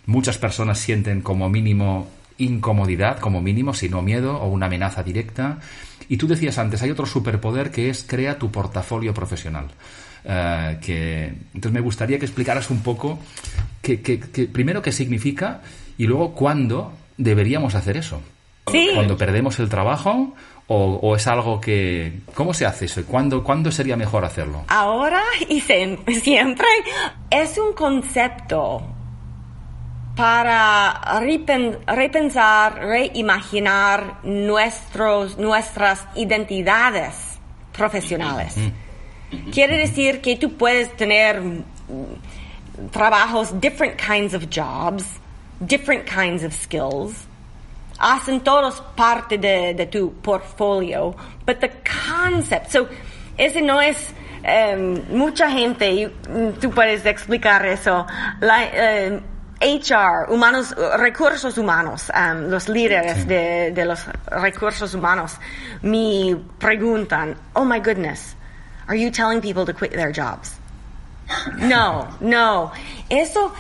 Muchas 0.07 0.39
personas 0.39 0.79
sienten 0.79 1.21
como 1.21 1.51
mínimo 1.51 2.09
incomodidad, 2.39 3.19
como 3.19 3.43
mínimo, 3.43 3.75
si 3.75 3.89
no 3.89 4.01
miedo 4.01 4.39
o 4.39 4.49
una 4.49 4.67
amenaza 4.67 5.03
directa. 5.03 5.59
Y 6.09 6.17
tú 6.17 6.27
decías 6.27 6.57
antes, 6.57 6.81
hay 6.83 6.91
otro 6.91 7.05
superpoder 7.05 7.71
que 7.71 7.91
es 7.91 8.05
crea 8.05 8.39
tu 8.39 8.51
portafolio 8.51 9.13
profesional. 9.13 9.67
Uh, 10.25 10.79
que 10.81 11.33
entonces 11.55 11.73
me 11.73 11.81
gustaría 11.81 12.19
que 12.19 12.27
explicaras 12.27 12.71
un 12.71 12.83
poco 12.83 13.19
que, 13.81 14.03
que, 14.03 14.19
que, 14.19 14.47
primero 14.47 14.83
qué 14.83 14.93
significa 14.93 15.63
y 15.97 16.07
luego 16.07 16.35
cuándo 16.35 16.93
deberíamos 17.17 17.75
hacer 17.75 17.97
eso. 17.97 18.21
Sí. 18.71 18.91
Cuando 18.95 19.17
perdemos 19.17 19.59
el 19.61 19.69
trabajo 19.69 20.35
o, 20.67 20.99
o, 21.03 21.17
es 21.17 21.27
algo 21.27 21.61
que 21.61 22.21
cómo 22.35 22.53
se 22.53 22.67
hace 22.67 22.85
eso 22.85 23.03
¿Cuándo, 23.07 23.43
cuándo 23.43 23.73
sería 23.73 23.97
mejor 23.97 24.25
hacerlo. 24.25 24.65
Ahora 24.69 25.23
y 25.49 25.61
siempre 25.61 26.67
es 27.31 27.57
un 27.57 27.73
concepto 27.73 28.83
para 30.19 31.21
repensar, 31.87 32.81
reimaginar 32.81 34.19
nuestros, 34.25 35.39
nuestras 35.39 36.05
identidades 36.17 37.39
profesionales. 37.73 38.57
Mm. 38.57 38.88
Quiere 39.53 39.79
decir 39.79 40.21
que 40.21 40.37
tú 40.37 40.57
puedes 40.57 40.97
tener 40.97 41.43
trabajos, 42.91 43.53
different 43.61 43.99
kinds 43.99 44.35
of 44.35 44.49
jobs, 44.49 45.05
different 45.65 46.07
kinds 46.07 46.45
of 46.45 46.55
skills. 46.55 47.27
Hacen 47.99 48.41
todos 48.43 48.81
parte 48.97 49.39
de, 49.39 49.75
de 49.75 49.87
tu 49.87 50.13
portfolio, 50.23 51.17
but 51.45 51.61
the 51.61 51.71
concept, 51.85 52.71
so 52.71 52.89
ese 53.37 53.61
no 53.61 53.81
es 53.81 54.15
um, 54.45 55.01
mucha 55.11 55.51
gente, 55.51 55.91
y 55.91 56.07
tú 56.61 56.71
puedes 56.71 57.05
explicar 57.05 57.67
eso, 57.67 58.07
la, 58.41 59.11
um, 59.11 59.21
HR, 59.61 60.33
humanos, 60.33 60.73
recursos 60.99 61.59
humanos, 61.59 62.13
um, 62.15 62.49
los 62.49 62.69
líderes 62.69 63.27
de 63.27 63.85
los 63.85 64.07
recursos 64.31 64.95
humanos 64.95 65.37
me 65.83 66.37
preguntan, 66.61 67.37
oh 67.55 67.65
my 67.65 67.81
goodness, 67.81 68.37
Are 68.89 68.97
you 68.97 69.11
telling 69.11 69.41
people 69.41 69.67
to 69.67 69.73
quit 69.75 69.93
their 69.93 70.13
jobs? 70.13 70.59
No, 71.59 72.09
no. 72.21 72.73
Eso 73.11 73.53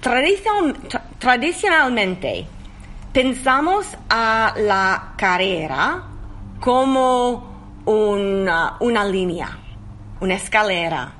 tradicion, 0.00 0.74
tra, 0.88 1.02
tradicionalmente 1.18 2.46
pensamos 3.12 3.86
a 4.08 4.54
la 4.56 5.14
carrera 5.16 6.02
como 6.60 7.80
una, 7.84 8.76
una 8.80 9.04
línea, 9.04 9.56
una 10.20 10.34
escalera, 10.34 11.12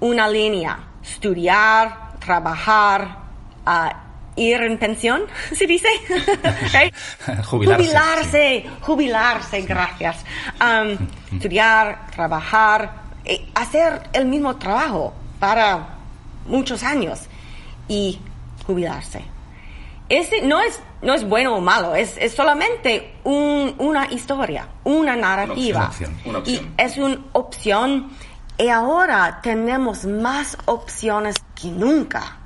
una 0.00 0.28
línea, 0.28 0.78
estudiar, 1.02 2.18
trabajar, 2.18 3.18
uh, 3.66 4.03
ir 4.36 4.62
en 4.62 4.78
pensión, 4.78 5.22
¿se 5.52 5.66
dice? 5.66 5.88
right? 6.72 6.94
jubilarse. 7.44 7.84
Jubilarse, 7.84 8.62
sí. 8.62 8.70
jubilarse, 8.80 9.62
gracias. 9.62 10.24
Um, 10.60 11.36
estudiar, 11.36 12.06
trabajar, 12.10 13.02
eh, 13.24 13.46
hacer 13.54 14.02
el 14.12 14.26
mismo 14.26 14.56
trabajo 14.56 15.12
para 15.38 15.96
muchos 16.46 16.82
años 16.82 17.20
y 17.88 18.20
jubilarse. 18.66 19.24
Ese 20.08 20.42
no 20.42 20.60
es, 20.60 20.80
no 21.00 21.14
es 21.14 21.26
bueno 21.26 21.56
o 21.56 21.60
malo, 21.60 21.94
es, 21.94 22.18
es 22.18 22.34
solamente 22.34 23.14
un, 23.24 23.74
una 23.78 24.06
historia, 24.12 24.68
una 24.84 25.16
narrativa. 25.16 25.78
Una 25.78 25.88
opción, 25.88 26.18
una 26.26 26.38
opción. 26.38 26.74
Y 26.76 26.82
es 26.82 26.98
una 26.98 27.18
opción 27.32 28.10
y 28.58 28.68
ahora 28.68 29.40
tenemos 29.42 30.04
más 30.04 30.56
opciones 30.66 31.36
que 31.54 31.68
nunca 31.68 32.36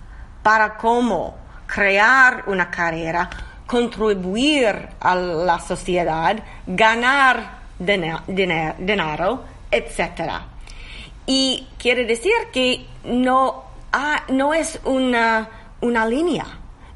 para 0.43 0.77
cómo 0.77 1.37
crear 1.69 2.43
una 2.47 2.69
carrera, 2.71 3.31
contribuir 3.67 4.89
a 4.99 5.15
la 5.15 5.61
sociedad, 5.61 6.43
ganar 6.67 7.59
dinero, 7.79 9.45
etc. 9.71 10.33
Y 11.27 11.69
quiere 11.79 12.05
decir 12.05 12.33
que 12.53 12.87
no, 13.05 13.65
ah, 13.93 14.25
no 14.29 14.55
es 14.55 14.81
una, 14.85 15.49
una 15.81 16.07
línea, 16.07 16.47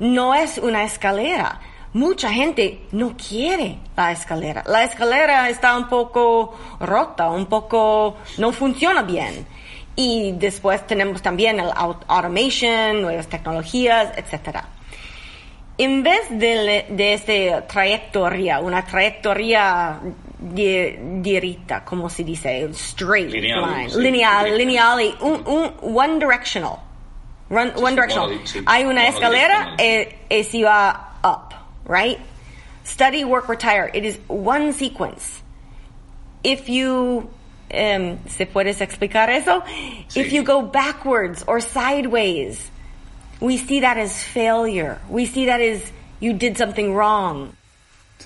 no 0.00 0.34
es 0.34 0.58
una 0.58 0.82
escalera, 0.82 1.60
mucha 1.92 2.30
gente 2.30 2.86
no 2.92 3.14
quiere 3.16 3.78
la 3.94 4.12
escalera. 4.12 4.64
La 4.66 4.84
escalera 4.84 5.50
está 5.50 5.76
un 5.76 5.88
poco 5.88 6.58
rota, 6.80 7.28
un 7.28 7.46
poco 7.46 8.16
no 8.38 8.52
funciona 8.52 9.02
bien. 9.02 9.46
Y 9.94 10.32
después 10.32 10.86
tenemos 10.86 11.20
también 11.20 11.60
el 11.60 11.70
automation, 11.74 13.02
nuevas 13.02 13.26
tecnologías, 13.26 14.16
etcétera. 14.16 14.64
En 15.78 16.02
vez 16.02 16.28
de, 16.30 16.86
de 16.88 17.12
esta 17.14 17.66
trayectoria, 17.66 18.60
una 18.60 18.84
trayectoria 18.84 20.00
directa, 20.42 21.84
como 21.84 22.08
se 22.10 22.24
dice, 22.24 22.64
straight 22.72 23.30
line, 23.30 23.88
lineal, 23.96 24.56
lineal 24.56 25.00
y 25.00 25.14
un, 25.20 25.42
un 25.46 25.96
one 25.96 26.18
directional. 26.18 26.78
one 27.50 27.94
directional. 27.94 28.40
Hay 28.66 28.84
una 28.84 29.06
escalera, 29.06 29.74
eh, 29.78 30.18
es 30.28 30.54
iba 30.54 31.18
up, 31.22 31.54
right? 31.86 32.18
Study, 32.84 33.24
work, 33.24 33.48
retire. 33.48 33.90
It 33.94 34.04
is 34.04 34.18
one 34.28 34.72
sequence. 34.72 35.42
If 36.42 36.68
you 36.68 37.30
um, 37.72 38.18
¿Se 38.28 38.46
puedes 38.46 38.80
explicar 38.80 39.30
eso? 39.30 39.62
Sí. 40.08 40.20
If 40.20 40.32
you 40.32 40.44
go 40.44 40.62
backwards 40.62 41.44
or 41.46 41.60
sideways, 41.60 42.70
we 43.40 43.58
see 43.58 43.80
that 43.80 43.98
as 43.98 44.24
failure. 44.24 44.98
We 45.08 45.26
see 45.26 45.46
that 45.46 45.60
as 45.60 45.92
you 46.20 46.32
did 46.32 46.56
something 46.56 46.94
wrong. 46.94 47.52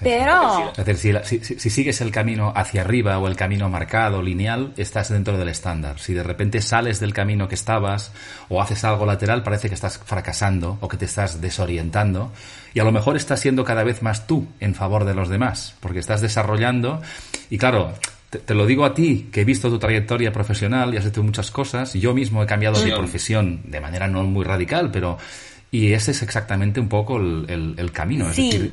Pero... 0.02 0.72
Es 0.76 0.84
decir, 0.84 1.20
si, 1.24 1.40
si, 1.40 1.58
si, 1.58 1.70
sigues 1.70 2.00
el 2.00 2.10
camino 2.10 2.52
hacia 2.54 2.82
arriba 2.82 3.18
o 3.18 3.26
el 3.26 3.36
camino 3.36 3.68
marcado, 3.68 4.22
lineal, 4.22 4.72
estás 4.76 5.08
dentro 5.08 5.38
del 5.38 5.48
estándar. 5.48 5.98
Si 5.98 6.12
de 6.12 6.22
repente 6.22 6.60
sales 6.60 7.00
del 7.00 7.14
camino 7.14 7.48
que 7.48 7.54
estabas 7.54 8.12
o 8.48 8.60
haces 8.60 8.84
algo 8.84 9.06
lateral, 9.06 9.42
parece 9.42 9.68
que 9.68 9.74
estás 9.74 9.98
fracasando 9.98 10.78
o 10.80 10.88
que 10.88 10.96
te 10.96 11.06
estás 11.06 11.40
desorientando. 11.40 12.32
Y 12.74 12.80
a 12.80 12.84
lo 12.84 12.92
mejor 12.92 13.16
estás 13.16 13.40
siendo 13.40 13.64
cada 13.64 13.84
vez 13.84 14.02
más 14.02 14.26
tú 14.26 14.46
en 14.60 14.74
favor 14.74 15.04
de 15.04 15.14
los 15.14 15.28
demás, 15.28 15.74
porque 15.80 16.00
estás 16.00 16.20
desarrollando. 16.20 17.00
Y 17.48 17.58
claro, 17.58 17.94
te, 18.30 18.54
lo 18.54 18.66
digo 18.66 18.84
a 18.84 18.94
ti, 18.94 19.28
que 19.32 19.42
he 19.42 19.44
visto 19.44 19.70
tu 19.70 19.78
trayectoria 19.78 20.32
profesional 20.32 20.92
y 20.92 20.96
has 20.96 21.06
hecho 21.06 21.22
muchas 21.22 21.50
cosas. 21.50 21.94
Yo 21.94 22.14
mismo 22.14 22.42
he 22.42 22.46
cambiado 22.46 22.82
de 22.82 22.92
profesión 22.92 23.60
de 23.64 23.80
manera 23.80 24.08
no 24.08 24.22
muy 24.24 24.44
radical, 24.44 24.90
pero... 24.90 25.18
Y 25.70 25.92
ese 25.92 26.12
es 26.12 26.22
exactamente 26.22 26.80
un 26.80 26.88
poco 26.88 27.18
el, 27.18 27.74
el, 27.76 27.92
camino. 27.92 28.30
Es 28.30 28.36
decir, 28.36 28.72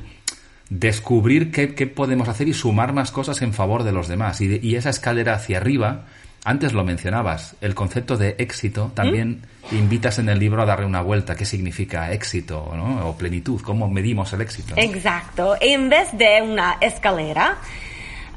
descubrir 0.70 1.50
qué, 1.50 1.86
podemos 1.86 2.28
hacer 2.28 2.48
y 2.48 2.54
sumar 2.54 2.92
más 2.92 3.10
cosas 3.10 3.42
en 3.42 3.52
favor 3.52 3.82
de 3.82 3.92
los 3.92 4.08
demás. 4.08 4.40
Y, 4.40 4.60
y, 4.62 4.76
esa 4.76 4.90
escalera 4.90 5.34
hacia 5.34 5.58
arriba, 5.58 6.06
antes 6.44 6.72
lo 6.72 6.84
mencionabas, 6.84 7.56
el 7.60 7.74
concepto 7.74 8.16
de 8.16 8.36
éxito 8.38 8.92
también 8.94 9.42
¿Mm? 9.70 9.76
invitas 9.76 10.18
en 10.18 10.28
el 10.28 10.38
libro 10.38 10.62
a 10.62 10.66
darle 10.66 10.86
una 10.86 11.02
vuelta. 11.02 11.34
¿Qué 11.34 11.44
significa 11.44 12.12
éxito 12.12 12.72
¿no? 12.74 13.08
o 13.08 13.18
plenitud? 13.18 13.60
¿Cómo 13.60 13.88
medimos 13.88 14.32
el 14.32 14.40
éxito? 14.40 14.74
Exacto. 14.76 15.56
En 15.60 15.88
vez 15.88 16.08
de 16.12 16.42
una 16.42 16.78
escalera, 16.80 17.58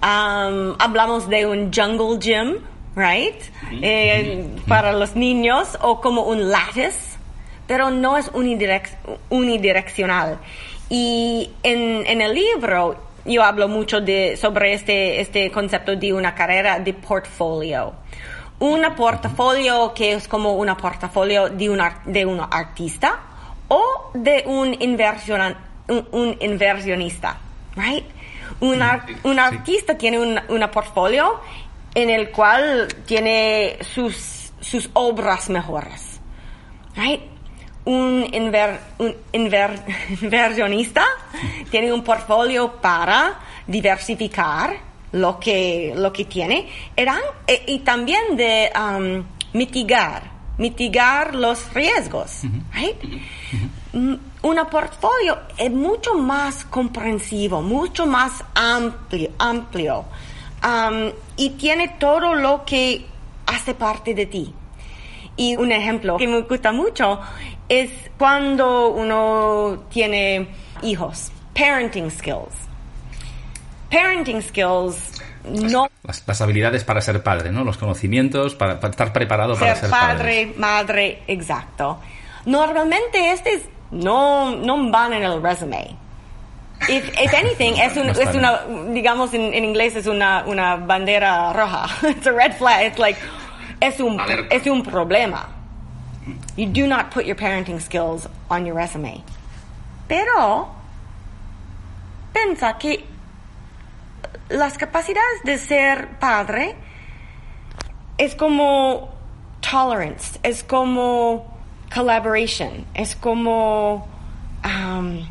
Um, 0.02 0.76
hablamos 0.78 1.28
de 1.28 1.48
un 1.48 1.72
jungle 1.74 2.20
gym, 2.20 2.60
right? 2.96 3.42
Eh, 3.82 4.48
para 4.68 4.94
los 4.94 5.16
niños 5.16 5.78
o 5.82 6.02
como 6.02 6.24
un 6.24 6.50
lattice, 6.50 7.18
pero 7.66 7.90
no 7.90 8.16
es 8.16 8.30
unidireccional. 8.34 10.38
Y 10.90 11.50
en, 11.64 12.06
en, 12.06 12.22
el 12.22 12.34
libro 12.34 12.96
yo 13.26 13.44
hablo 13.44 13.68
mucho 13.68 14.00
de, 14.00 14.38
sobre 14.38 14.74
este, 14.74 15.20
este 15.20 15.52
concepto 15.52 15.96
de 15.96 16.14
una 16.14 16.36
carrera 16.36 16.80
de 16.80 16.94
portfolio. 16.94 17.94
Un 18.60 18.84
portafolio 18.96 19.94
que 19.94 20.14
es 20.14 20.28
como 20.28 20.54
un 20.54 20.74
portafolio 20.76 21.50
de, 21.50 21.70
una, 21.70 22.02
de 22.06 22.26
un 22.26 22.40
artista 22.40 23.20
o 23.68 24.12
de 24.14 24.44
un, 24.46 24.78
un, 25.90 26.08
un 26.12 26.38
inversionista, 26.40 27.38
right? 27.76 28.06
Un, 28.60 28.84
un 29.24 29.40
artista 29.40 29.98
tiene 29.98 30.20
un, 30.20 30.40
una 30.50 30.72
portfolio 30.72 31.40
en 31.94 32.10
el 32.10 32.32
cual 32.32 32.88
tiene 33.06 33.78
sus, 33.82 34.52
sus 34.60 34.90
obras 34.94 35.50
mejores. 35.50 36.20
Right? 36.96 37.22
Un, 37.86 38.28
inver, 38.34 38.80
un 39.00 39.16
inversionista 40.22 41.06
tiene 41.70 41.92
un 41.92 42.04
portfolio 42.04 42.74
para 42.82 43.40
diversificar 43.66 44.78
lo 45.12 45.40
que, 45.40 45.94
lo 45.96 46.12
que 46.12 46.26
tiene 46.26 46.68
Eran, 46.96 47.22
e, 47.46 47.64
y, 47.68 47.80
también 47.80 48.36
de 48.36 48.72
um, 48.76 49.24
mitigar, 49.54 50.24
mitigar 50.58 51.34
los 51.34 51.74
riesgos. 51.74 52.42
right? 52.74 52.98
Un 54.48 54.66
portfolio 54.68 55.40
es 55.58 55.72
mucho 55.72 56.14
más 56.14 56.64
comprensivo, 56.66 57.62
mucho 57.62 58.06
más 58.06 58.44
amplio, 58.56 59.30
amplio 59.38 60.06
um, 60.64 61.12
y 61.36 61.50
tiene 61.52 61.96
todo 62.00 62.34
lo 62.34 62.64
que 62.66 63.06
hace 63.46 63.74
parte 63.74 64.14
de 64.14 64.26
ti. 64.26 64.54
Y 65.36 65.56
un 65.56 65.72
ejemplo 65.72 66.18
que 66.18 66.28
me 66.28 66.42
gusta 66.42 66.72
mucho 66.72 67.20
es 67.68 67.92
cuando 68.18 68.90
uno 68.90 69.84
tiene 69.90 70.48
hijos, 70.82 71.32
parenting 71.54 72.10
skills. 72.10 72.56
Parenting 73.92 74.42
skills 74.42 75.22
no. 75.44 75.90
Las, 76.04 76.42
habilidades 76.42 76.84
para 76.84 77.02
ser 77.02 77.22
padre, 77.22 77.52
¿no? 77.52 77.64
Los 77.64 77.78
conocimientos 77.78 78.56
para, 78.56 78.74
estar 78.74 79.14
preparado 79.14 79.56
para 79.56 79.76
ser 79.76 79.90
padre. 79.90 80.54
madre, 80.58 81.24
exacto. 81.28 82.00
Normalmente 82.46 83.32
este 83.32 83.54
es 83.56 83.62
no, 83.92 84.56
no 84.56 84.92
van 84.92 85.14
en 85.14 85.24
el 85.24 85.42
resume. 85.42 85.96
If, 86.90 87.10
if 87.20 87.34
anything, 87.34 87.74
es, 87.78 87.98
un, 87.98 88.10
es 88.10 88.36
una, 88.36 88.94
digamos 88.94 89.34
en, 89.34 89.54
en, 89.54 89.66
inglés 89.66 89.96
es 89.96 90.08
una, 90.08 90.44
una 90.46 90.76
bandera 90.76 91.54
roja. 91.54 91.88
It's 92.10 92.28
a 92.28 92.32
red 92.32 92.56
flag. 92.56 92.88
It's 92.88 93.00
like, 93.00 93.18
es 93.82 94.00
un, 94.00 94.20
es 94.52 94.68
un 94.68 94.84
problema. 94.84 95.50
You 96.56 96.68
do 96.68 96.88
not 96.88 97.12
put 97.12 97.26
your 97.26 97.36
parenting 97.36 97.80
skills 97.80 98.28
on 98.50 98.66
your 98.66 98.76
resume. 98.76 99.24
Pero, 100.08 100.70
piensa 102.34 102.78
que 102.80 103.06
las 104.50 104.78
capacidades 104.78 105.44
de 105.44 105.58
ser 105.58 106.08
padre 106.20 106.76
es 108.18 108.36
como 108.36 109.10
tolerance, 109.62 110.40
es 110.44 110.64
como 110.64 111.57
collaboration, 111.94 112.86
es 112.94 113.16
como... 113.16 114.08
Um, 114.64 115.28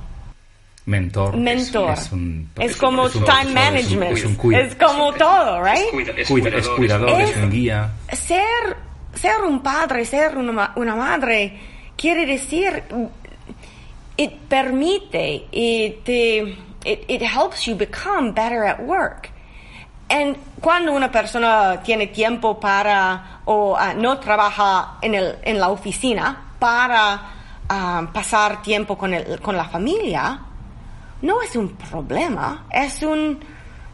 mentor. 0.87 1.37
Mentor. 1.37 1.95
Es, 2.59 2.77
como 2.77 3.09
time 3.11 3.53
management. 3.53 4.17
Es, 4.55 4.75
como 4.77 5.13
todo, 5.13 5.63
right? 5.63 6.17
Es, 6.17 6.29
cuidador, 6.29 7.21
es, 7.21 7.37
un 7.37 7.51
guía. 7.51 7.91
Ser, 8.13 8.77
ser 9.15 9.43
un 9.43 9.63
padre, 9.63 10.05
ser 10.05 10.37
una, 10.37 10.73
una 10.77 10.97
madre, 10.97 11.59
quiere 11.97 12.25
decir, 12.25 12.83
it 14.17 14.33
permite, 14.49 15.49
it, 15.51 16.09
it, 16.09 17.05
it 17.09 17.23
helps 17.23 17.67
you 17.67 17.75
become 17.75 18.33
better 18.33 18.65
at 18.65 18.81
work. 18.81 19.31
And 20.09 20.37
cuando 20.61 20.93
una 20.93 21.11
persona 21.11 21.83
tiene 21.83 22.07
tiempo 22.07 22.61
para 22.61 23.41
o 23.45 23.73
uh, 23.75 23.95
no 23.97 24.19
trabaja 24.19 24.99
en, 25.03 25.15
el, 25.15 25.39
en 25.43 25.59
la 25.59 25.69
oficina, 25.69 26.46
para 26.59 27.21
ah, 27.69 28.09
pasar 28.13 28.63
tiempo 28.63 28.97
con, 28.97 29.15
el, 29.15 29.41
con 29.41 29.57
la 29.57 29.65
familia, 29.65 30.41
no 31.23 31.43
es 31.43 31.57
un 31.57 31.71
problema, 31.71 32.67
es 32.71 33.03
un, 33.03 33.41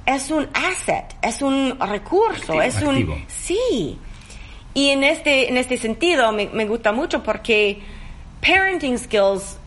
es 0.05 0.31
un 0.31 0.49
asset, 0.55 1.15
es 1.23 1.43
un 1.43 1.79
recurso, 1.79 2.61
es 2.61 2.81
un... 2.83 3.25
Sí. 3.29 3.99
Y 4.75 4.89
en 4.89 5.05
este, 5.05 5.49
en 5.49 5.57
este 5.59 5.77
sentido 5.77 6.33
me, 6.33 6.49
me 6.49 6.65
gusta 6.65 6.93
mucho 6.93 7.23
porque 7.23 7.83
parenting 8.41 8.99
skills 8.99 9.59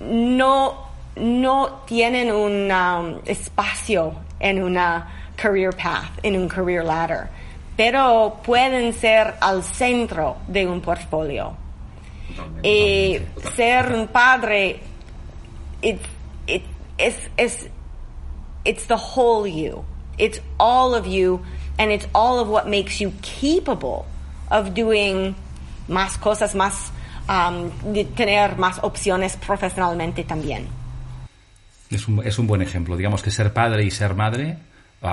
no, 0.00 0.86
no 1.16 1.82
tienen 1.86 2.32
un 2.32 2.70
um, 2.70 3.20
espacio 3.24 4.14
en 4.38 4.62
una 4.62 5.08
career 5.36 5.74
path, 5.74 6.18
en 6.22 6.36
un 6.36 6.48
career 6.48 6.84
ladder, 6.84 7.28
pero 7.76 8.40
pueden 8.42 8.92
ser 8.92 9.34
al 9.40 9.62
centro 9.62 10.36
de 10.46 10.66
un 10.66 10.80
portfolio. 10.80 11.54
Y 12.62 13.20
ser 13.56 13.92
un 13.92 14.08
padre, 14.08 14.80
it, 15.82 16.00
it, 16.46 16.62
es, 16.98 17.14
es, 17.36 17.68
it's 18.64 18.86
the 18.86 18.96
whole 18.96 19.46
you. 19.46 19.84
It's 20.18 20.40
all 20.58 20.94
of 20.94 21.06
you, 21.06 21.40
and 21.78 21.90
it's 21.90 22.06
all 22.14 22.38
of 22.38 22.48
what 22.48 22.66
makes 22.66 23.00
you 23.00 23.12
capable 23.22 24.06
of 24.50 24.74
doing 24.74 25.34
más 25.88 26.18
cosas, 26.18 26.54
más, 26.54 26.90
um, 27.28 27.70
de 27.92 28.04
tener 28.04 28.58
más 28.58 28.78
opciones 28.82 29.36
profesionalmente 29.36 30.24
también. 30.24 30.68
Es 31.90 32.06
un, 32.06 32.24
es 32.24 32.38
un 32.38 32.46
buen 32.46 32.62
ejemplo. 32.62 32.96
Digamos 32.96 33.22
que 33.22 33.30
ser 33.30 33.52
padre 33.52 33.84
y 33.84 33.90
ser 33.90 34.14
madre 34.14 34.58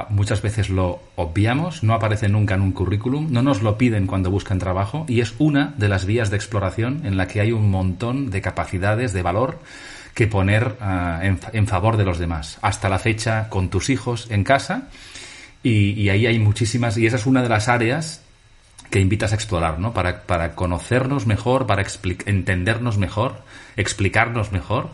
muchas 0.09 0.41
veces 0.41 0.69
lo 0.69 0.99
obviamos, 1.15 1.83
no 1.83 1.93
aparece 1.93 2.27
nunca 2.27 2.55
en 2.55 2.61
un 2.61 2.73
currículum, 2.73 3.31
no 3.31 3.41
nos 3.41 3.61
lo 3.61 3.77
piden 3.77 4.05
cuando 4.05 4.29
buscan 4.29 4.59
trabajo 4.59 5.05
y 5.07 5.21
es 5.21 5.33
una 5.37 5.73
de 5.77 5.87
las 5.87 6.05
vías 6.05 6.29
de 6.29 6.35
exploración 6.35 7.05
en 7.05 7.15
la 7.15 7.27
que 7.27 7.39
hay 7.39 7.53
un 7.53 7.71
montón 7.71 8.29
de 8.29 8.41
capacidades 8.41 9.13
de 9.13 9.21
valor 9.21 9.59
que 10.13 10.27
poner 10.27 10.75
ah, 10.81 11.21
en, 11.23 11.67
favor 11.67 11.95
de 11.95 12.03
los 12.03 12.17
demás. 12.17 12.57
Hasta 12.61 12.89
la 12.89 12.99
fecha 12.99 13.49
con 13.49 13.69
tus 13.69 13.89
hijos 13.89 14.27
en 14.29 14.43
casa 14.43 14.89
y, 15.63 16.09
ahí 16.09 16.25
hay 16.25 16.39
muchísimas, 16.39 16.97
y 16.97 17.05
esa 17.07 17.17
es 17.17 17.25
una 17.25 17.41
de 17.41 17.49
las 17.49 17.67
áreas 17.67 18.23
que 18.89 18.99
invitas 18.99 19.31
a 19.31 19.35
explorar, 19.35 19.79
¿no? 19.79 19.93
Para, 19.93 20.23
para 20.23 20.55
conocernos 20.55 21.27
mejor, 21.27 21.67
para 21.67 21.85
entendernos 22.25 22.97
mejor, 22.97 23.41
explicarnos 23.75 24.51
mejor 24.51 24.89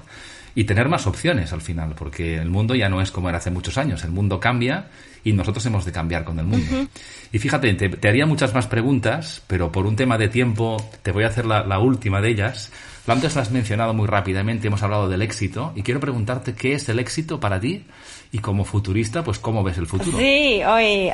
y 0.56 0.66
tener 0.66 0.90
más 0.90 1.08
opciones 1.08 1.52
al 1.54 1.62
final, 1.62 1.96
porque 1.96 2.36
el 2.36 2.50
mundo 2.50 2.76
ya 2.76 2.90
no 2.90 3.02
es 3.02 3.12
como 3.12 3.30
era 3.30 3.40
hace 3.40 3.52
muchos 3.52 3.78
años, 3.78 4.04
el 4.04 4.12
mundo 4.12 4.40
cambia 4.40 4.88
y 5.24 5.34
nosotros 5.34 5.66
hemos 5.66 5.86
de 5.86 5.92
cambiar 5.92 6.24
con 6.24 6.38
el 6.40 6.46
mundo. 6.46 6.88
Y 7.32 7.40
fíjate, 7.40 7.74
te, 7.74 8.08
haría 8.08 8.26
muchas 8.26 8.54
más 8.54 8.68
preguntas, 8.68 9.42
pero 9.48 9.72
por 9.72 9.86
un 9.86 9.96
tema 9.96 10.18
de 10.18 10.28
tiempo 10.28 10.78
te 11.02 11.12
voy 11.12 11.24
a 11.24 11.28
hacer 11.28 11.46
la, 11.46 11.80
última 11.80 12.22
de 12.22 12.30
ellas. 12.30 12.72
Antes 13.08 13.36
la 13.36 13.42
has 13.42 13.52
mencionado 13.52 13.94
muy 13.94 14.08
rápidamente, 14.08 14.68
hemos 14.68 14.84
hablado 14.84 15.10
del 15.10 15.22
éxito 15.22 15.74
y 15.76 15.82
quiero 15.82 16.00
preguntarte 16.00 16.54
qué 16.54 16.74
es 16.74 16.88
el 16.90 17.00
éxito 17.00 17.40
para 17.40 17.60
ti 17.60 17.86
y 18.32 18.40
como 18.40 18.64
futurista, 18.64 19.24
pues 19.24 19.40
cómo 19.40 19.64
ves 19.64 19.78
el 19.78 19.88
futuro. 19.88 20.18
Sí, 20.18 20.62
hoy 20.64 21.10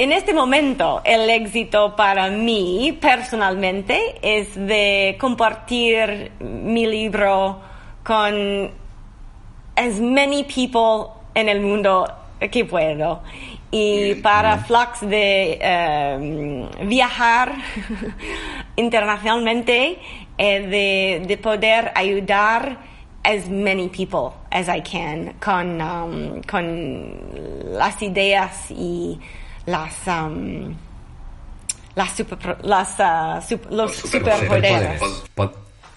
en 0.00 0.12
este 0.12 0.32
momento 0.32 1.02
el 1.04 1.28
éxito 1.28 1.94
para 1.94 2.30
mí 2.30 2.96
personalmente 2.98 4.14
es 4.22 4.54
de 4.54 5.18
compartir 5.20 6.32
mi 6.40 6.86
libro 6.86 7.60
con 8.02 8.70
as 9.76 10.00
many 10.00 10.44
people 10.44 11.12
en 11.34 11.50
el 11.50 11.60
mundo 11.60 12.10
que 12.50 12.64
puedo. 12.64 13.20
Y 13.70 14.14
para 14.22 14.56
Flux 14.64 15.02
de 15.02 15.58
em, 15.60 16.88
viajar 16.88 17.52
internacionalmente, 18.76 19.98
eh, 20.38 20.60
de, 20.60 21.26
de, 21.26 21.36
poder 21.36 21.92
ayudar 21.94 22.78
as 23.22 23.50
many 23.50 23.90
people 23.90 24.32
as 24.50 24.66
I 24.66 24.80
can 24.80 25.34
con, 25.40 25.78
um, 25.82 26.40
con 26.50 27.76
las 27.76 28.00
ideas 28.02 28.70
y 28.70 29.20
las, 29.70 29.94
um, 30.06 30.74
las, 31.94 32.16
super, 32.16 32.58
las 32.62 32.98
uh, 32.98 33.58
los 33.70 33.94
superpoderes 33.94 35.00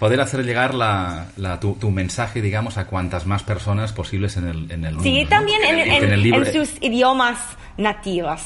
poder 0.03 0.19
hacer 0.19 0.43
llegar 0.43 0.73
la, 0.73 1.27
tu, 1.61 1.89
mensaje, 1.89 2.41
digamos, 2.41 2.77
a 2.77 2.87
cuantas 2.87 3.25
más 3.25 3.41
personas 3.41 3.93
posibles 3.93 4.35
en 4.35 4.49
el, 4.49 4.69
en 4.69 4.83
el 4.83 4.95
mundo. 4.95 5.03
Sí, 5.03 5.25
también 5.29 5.61
en, 5.63 6.51
sus 6.51 6.73
idiomas 6.81 7.37
nativos. 7.77 8.41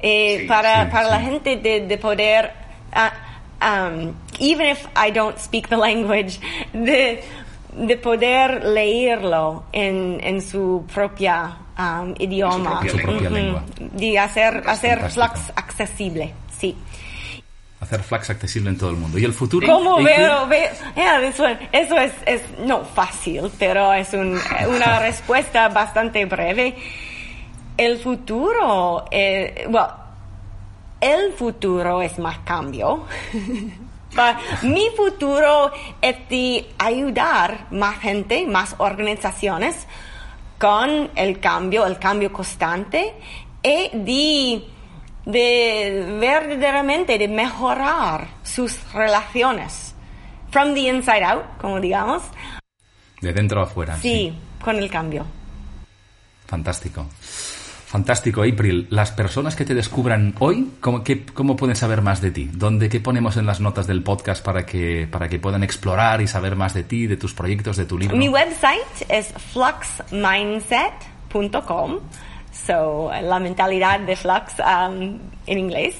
Eh, 0.00 0.44
para, 0.46 0.90
para 0.90 1.08
la 1.08 1.20
gente 1.20 1.56
de, 1.56 1.86
de 1.86 1.96
poder, 1.96 2.52
uh, 2.94 3.66
um, 3.66 4.12
even 4.38 4.68
if 4.68 4.86
I 4.94 5.10
don't 5.10 5.38
speak 5.38 5.68
the 5.70 5.78
language, 5.78 6.40
de, 6.74 7.22
de 7.72 7.96
poder 7.96 8.62
leerlo 8.64 9.64
en, 9.72 10.20
en 10.22 10.42
su 10.42 10.84
propia 10.92 11.56
um, 11.78 12.14
idioma. 12.18 12.82
Su 12.88 12.98
propia. 12.98 13.30
De 13.78 14.18
hacer, 14.18 14.62
hacer 14.66 15.10
Flux 15.10 15.52
accesible, 15.54 16.34
sí 16.58 16.76
hacer 17.80 18.02
Flax 18.02 18.30
accesible 18.30 18.70
en 18.70 18.78
todo 18.78 18.90
el 18.90 18.96
mundo. 18.96 19.18
¿Y 19.18 19.24
el 19.24 19.32
futuro? 19.32 19.66
¿Cómo 19.66 20.02
veo? 20.02 20.48
eso, 20.52 21.46
es, 21.96 22.12
es, 22.26 22.42
no 22.58 22.84
fácil, 22.84 23.50
pero 23.58 23.92
es 23.92 24.12
una 24.12 24.98
respuesta 25.00 25.68
bastante 25.68 26.24
breve. 26.24 26.74
El 27.76 27.98
futuro, 27.98 29.04
eh, 29.10 29.66
bueno, 29.70 29.88
el 31.00 31.32
futuro 31.32 32.02
es 32.02 32.18
más 32.18 32.38
cambio. 32.40 33.06
Mi 34.62 34.88
futuro 34.96 35.70
es 36.00 36.28
de 36.28 36.66
ayudar 36.78 37.66
más 37.70 37.98
gente, 38.00 38.46
más 38.46 38.74
organizaciones 38.78 39.86
con 40.58 41.10
el 41.14 41.40
cambio, 41.40 41.86
el 41.86 41.98
cambio 41.98 42.32
constante 42.32 43.14
y 43.62 43.90
de 43.92 44.78
de 45.28 46.16
verdaderamente 46.18 47.18
de 47.18 47.28
mejorar 47.28 48.28
sus 48.42 48.80
relaciones. 48.94 49.94
From 50.50 50.72
the 50.72 50.80
inside 50.80 51.22
out, 51.22 51.44
como 51.60 51.80
digamos. 51.80 52.22
De 53.20 53.32
dentro 53.34 53.60
a 53.60 53.64
afuera. 53.64 53.98
Sí, 53.98 54.34
con 54.64 54.76
el 54.76 54.90
cambio. 54.90 55.26
Fantástico. 56.46 57.06
Fantástico, 57.88 58.42
April. 58.42 58.86
Las 58.90 59.12
personas 59.12 59.56
que 59.56 59.64
te 59.64 59.74
descubran 59.74 60.34
hoy, 60.40 60.72
¿cómo, 60.80 61.02
¿cómo, 61.32 61.56
pueden 61.56 61.74
saber 61.74 62.02
más 62.02 62.20
de 62.20 62.30
ti? 62.30 62.50
¿Dónde, 62.52 62.90
¿Qué 62.90 63.00
ponemos 63.00 63.38
en 63.38 63.46
las 63.46 63.60
notas 63.60 63.86
del 63.86 64.02
podcast 64.02 64.44
para 64.44 64.66
que, 64.66 65.08
para 65.10 65.30
que 65.30 65.38
puedan 65.38 65.62
explorar 65.62 66.20
y 66.20 66.26
saber 66.26 66.54
más 66.54 66.74
de 66.74 66.84
ti, 66.84 67.06
de 67.06 67.16
tus 67.16 67.32
proyectos, 67.32 67.78
de 67.78 67.86
tu 67.86 67.96
libro? 67.96 68.14
Mi 68.14 68.28
website 68.28 69.06
es 69.08 69.32
fluxmindset.com. 69.52 72.00
so 72.66 73.10
la 73.22 73.38
mentalidad 73.38 74.00
de 74.00 74.16
flux 74.16 74.54
um, 74.58 75.18
in 75.46 75.58
inglés. 75.58 75.94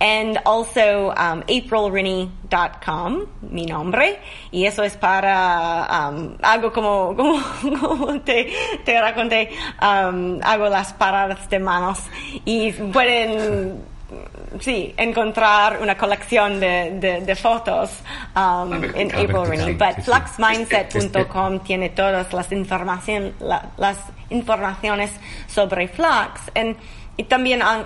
And 0.00 0.38
also 0.46 1.10
um, 1.10 1.42
aprilrini.com, 1.42 3.26
mi 3.50 3.66
nombre, 3.66 4.18
y 4.50 4.64
eso 4.64 4.82
es 4.82 4.96
para, 4.96 6.08
um, 6.10 6.36
hago 6.40 6.72
como, 6.72 7.14
como, 7.16 7.38
como 7.78 8.20
te, 8.22 8.50
te 8.84 8.98
raconté, 8.98 9.50
um, 9.82 10.40
hago 10.42 10.70
las 10.70 10.94
paradas 10.94 11.50
de 11.50 11.58
manos 11.58 11.98
y 12.46 12.72
pueden 12.72 13.90
sí, 14.60 14.94
encontrar 14.96 15.80
una 15.80 15.96
colección 15.96 16.58
de, 16.60 16.98
de, 16.98 17.20
de 17.20 17.36
fotos 17.36 17.90
um, 18.34 18.72
en 18.94 19.14
April. 19.14 19.76
But 19.76 20.02
fluxmindset.com 20.04 21.60
tiene 21.60 21.90
todas 21.90 22.32
las, 22.32 22.52
información, 22.52 23.34
la, 23.40 23.70
las 23.76 23.98
informaciones 24.30 25.10
sobre 25.46 25.88
Flux. 25.88 26.40
And, 26.54 26.76
y 27.20 27.24
también 27.24 27.60
uh, 27.60 27.84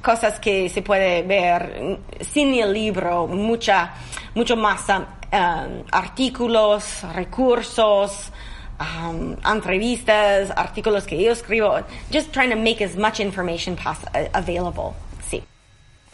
cosas 0.00 0.40
que 0.40 0.70
se 0.70 0.80
puede 0.80 1.22
ver 1.22 1.98
sin 2.32 2.54
el 2.54 2.72
libro, 2.72 3.26
mucha, 3.26 3.92
mucho 4.34 4.56
más 4.56 4.88
um, 4.88 5.84
artículos, 5.90 7.02
recursos, 7.14 8.32
um, 8.80 9.36
entrevistas, 9.44 10.50
artículos 10.56 11.04
que 11.04 11.22
yo 11.22 11.32
escribo, 11.32 11.78
just 12.10 12.32
trying 12.32 12.48
to 12.48 12.56
make 12.56 12.82
as 12.82 12.96
much 12.96 13.20
information 13.20 13.76
available. 14.32 14.94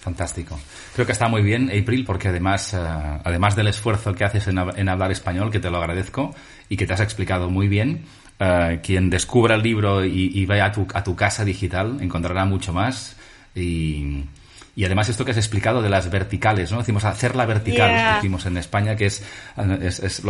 Fantástico. 0.04 0.60
Creo 0.92 1.06
que 1.06 1.12
está 1.12 1.28
muy 1.28 1.40
bien, 1.40 1.70
April, 1.70 2.04
porque 2.04 2.28
además, 2.28 2.74
eh, 2.74 2.78
además 2.78 3.56
del 3.56 3.68
esfuerzo 3.68 4.12
que 4.14 4.24
haces 4.24 4.46
en, 4.48 4.88
hablar 4.90 5.10
español, 5.10 5.50
que 5.50 5.60
te 5.60 5.70
lo 5.70 5.78
agradezco 5.78 6.34
y 6.68 6.76
que 6.76 6.86
te 6.86 6.92
has 6.92 7.00
explicado 7.00 7.48
muy 7.48 7.68
bien, 7.68 8.04
eh, 8.38 8.80
quien 8.82 9.10
descubra 9.10 9.54
el 9.54 9.62
libro 9.62 10.04
y, 10.04 10.44
vaya 10.46 10.66
a 10.66 10.72
tu, 10.72 10.86
a 10.92 11.04
tu, 11.04 11.14
casa 11.14 11.44
digital 11.44 11.98
encontrará 12.00 12.44
mucho 12.44 12.72
más. 12.72 13.16
Y, 13.54 14.24
y, 14.74 14.84
además 14.84 15.08
esto 15.08 15.24
que 15.24 15.30
has 15.30 15.36
explicado 15.36 15.82
de 15.82 15.88
las 15.88 16.10
verticales, 16.10 16.72
¿no? 16.72 16.78
Decimos 16.78 17.04
hacerla 17.04 17.46
vertical, 17.46 18.16
decimos 18.16 18.44
en 18.46 18.56
España, 18.56 18.96
que 18.96 19.06
es, 19.06 19.24
es, 19.80 20.22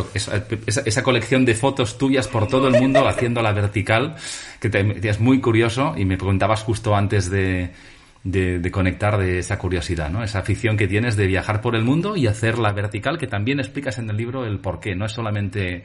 esa 0.84 1.02
colección 1.02 1.44
de 1.44 1.54
fotos 1.54 1.96
tuyas 1.96 2.28
por 2.28 2.48
todo 2.48 2.68
el 2.68 2.80
mundo 2.80 3.08
haciéndola 3.08 3.52
vertical, 3.52 4.16
que 4.60 4.68
te, 4.68 5.08
es 5.08 5.20
muy 5.20 5.40
curioso 5.40 5.94
y 5.96 6.04
me 6.04 6.18
preguntabas 6.18 6.62
justo 6.62 6.94
antes 6.94 7.30
de 7.30 7.72
de, 8.24 8.70
conectar 8.70 9.18
de 9.18 9.38
esa 9.38 9.58
curiosidad, 9.58 10.10
¿no? 10.10 10.24
Esa 10.24 10.40
afición 10.40 10.76
que 10.76 10.88
tienes 10.88 11.14
de 11.16 11.26
viajar 11.26 11.60
por 11.60 11.76
el 11.76 11.84
mundo 11.84 12.16
y 12.16 12.26
hacerla 12.26 12.72
vertical, 12.72 13.18
que 13.18 13.26
también 13.26 13.60
explicas 13.60 13.98
en 13.98 14.08
el 14.08 14.16
libro 14.16 14.46
el 14.46 14.58
por 14.58 14.80
qué. 14.80 14.96
No 14.96 15.04
es 15.04 15.12
solamente 15.12 15.84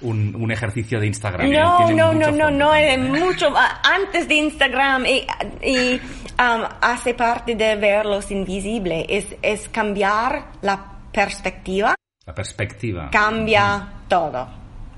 un, 0.00 0.34
un 0.34 0.50
ejercicio 0.50 1.00
de 1.00 1.06
Instagram. 1.06 1.50
No, 1.50 1.90
no, 1.90 2.12
no, 2.12 2.30
no, 2.30 2.50
no, 2.50 2.74
es 2.74 2.98
mucho 2.98 3.52
antes 3.82 4.28
de 4.28 4.34
Instagram 4.34 5.06
y, 5.06 5.26
y 5.62 5.94
um, 6.38 6.64
hace 6.80 7.14
parte 7.14 7.54
de 7.54 7.76
ver 7.76 8.06
los 8.06 8.30
invisibles. 8.30 9.06
Es, 9.08 9.26
es 9.42 9.68
cambiar 9.68 10.52
la 10.62 10.84
perspectiva. 11.12 11.94
La 12.26 12.34
perspectiva. 12.34 13.08
Cambia 13.10 13.88
todo. 14.08 14.48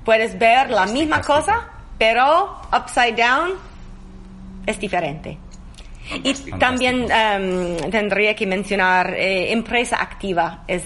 Puedes 0.04 0.38
ver 0.38 0.70
la 0.70 0.86
misma 0.86 1.20
cosa, 1.20 1.68
pero 1.98 2.60
upside 2.72 3.14
down 3.14 3.50
es 4.66 4.78
diferente. 4.78 5.38
Y 6.24 6.34
también 6.58 7.06
em, 7.10 7.76
tendría 7.90 8.34
que 8.34 8.46
mencionar 8.46 9.14
eh, 9.14 9.52
empresa 9.52 9.96
activa 10.00 10.64
es, 10.66 10.82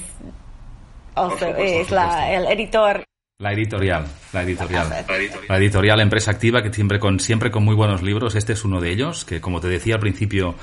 es 1.58 1.90
la, 1.90 2.30
el 2.30 2.46
editor. 2.46 3.02
La 3.40 3.52
editorial, 3.52 4.06
la 4.32 4.42
editorial. 4.44 5.04
La 5.48 5.56
editorial 5.56 6.00
Empresa 6.00 6.30
Activa, 6.30 6.62
que 6.62 6.72
siempre 6.72 7.00
con, 7.00 7.18
siempre 7.18 7.50
con 7.50 7.64
muy 7.64 7.74
buenos 7.74 8.00
libros. 8.00 8.36
Este 8.36 8.52
es 8.52 8.64
uno 8.64 8.80
de 8.80 8.92
ellos, 8.92 9.24
que 9.24 9.40
como 9.40 9.60
te 9.60 9.66
decía 9.66 9.96
al 9.96 10.00
principio, 10.00 10.54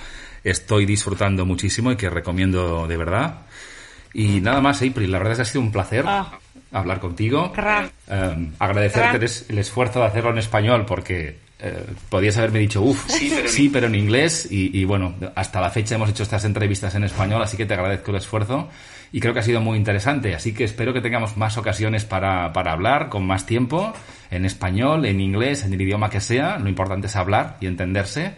estoy 0.46 0.86
disfrutando 0.86 1.46
muchísimo 1.46 1.92
y 1.92 1.98
que 1.98 2.10
recomiendo 2.10 2.88
de 2.88 2.96
verdad. 2.96 3.42
Y 4.14 4.40
nada 4.40 4.62
más, 4.62 4.82
April, 4.84 5.12
la 5.12 5.18
verdad 5.18 5.34
es 5.34 5.38
que 5.40 5.42
ha 5.42 5.46
sido 5.46 5.62
un 5.64 5.74
placer 5.74 6.06
ah. 6.08 6.40
hablar 6.72 7.02
contigo. 7.02 7.52
Eh, 8.08 8.52
agradecerte 8.58 9.18
el 9.50 9.58
esfuerzo 9.58 10.00
de 10.00 10.06
hacerlo 10.06 10.30
en 10.30 10.38
español 10.38 10.86
porque 10.86 11.40
eh, 11.64 11.86
podías 12.10 12.38
haberme 12.38 12.60
dicho, 12.60 12.82
uff, 12.82 13.08
sí, 13.10 13.70
pero, 13.72 13.88
en 13.88 13.96
inglés. 13.96 14.48
Y, 14.50 14.84
bueno, 14.86 15.16
hasta 15.36 15.62
la 15.62 15.70
fecha 15.70 15.96
hemos 15.96 16.10
hecho 16.10 16.24
estas 16.24 16.44
entrevistas 16.46 16.96
en 16.96 17.04
español, 17.04 17.42
así 17.42 17.58
que 17.58 17.66
te 17.66 17.74
agradezco 17.74 18.12
el 18.12 18.18
esfuerzo. 18.18 18.70
Y 19.12 19.20
creo 19.20 19.34
que 19.34 19.42
ha 19.42 19.44
sido 19.44 19.62
muy 19.62 19.78
interesante. 19.78 20.34
Así 20.34 20.54
que 20.54 20.64
espero 20.64 20.94
que 20.94 21.02
tengamos 21.02 21.38
más 21.38 21.58
ocasiones 21.58 22.06
para, 22.06 22.54
para 22.54 22.72
hablar 22.72 23.10
con 23.10 23.28
más 23.28 23.46
tiempo, 23.46 23.94
en 24.32 24.46
español, 24.46 25.06
en 25.06 25.20
inglés, 25.20 25.64
en 25.64 25.74
el 25.74 25.82
idioma 25.82 26.10
que 26.10 26.22
sea. 26.22 26.58
Lo 26.58 26.70
importante 26.70 27.08
es 27.08 27.16
hablar 27.16 27.58
y 27.60 27.68
entenderse. 27.68 28.34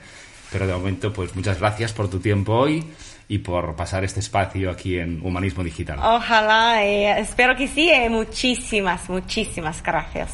Pero 0.52 0.68
de 0.68 0.74
momento, 0.74 1.14
pues 1.14 1.36
muchas 1.36 1.60
gracias 1.60 1.94
por 1.94 2.10
tu 2.10 2.20
tiempo 2.20 2.54
hoy 2.54 2.84
y 3.28 3.40
por 3.40 3.76
pasar 3.76 4.04
este 4.04 4.20
espacio 4.20 4.70
aquí 4.70 4.98
en 4.98 5.26
Humanismo 5.26 5.64
Digital. 5.64 6.00
Ojalá, 6.00 6.84
eh, 6.84 7.20
espero 7.20 7.56
que 7.56 7.68
sí. 7.68 7.90
Eh, 7.90 8.10
muchísimas, 8.10 9.10
muchísimas 9.10 9.82
gracias 9.82 10.32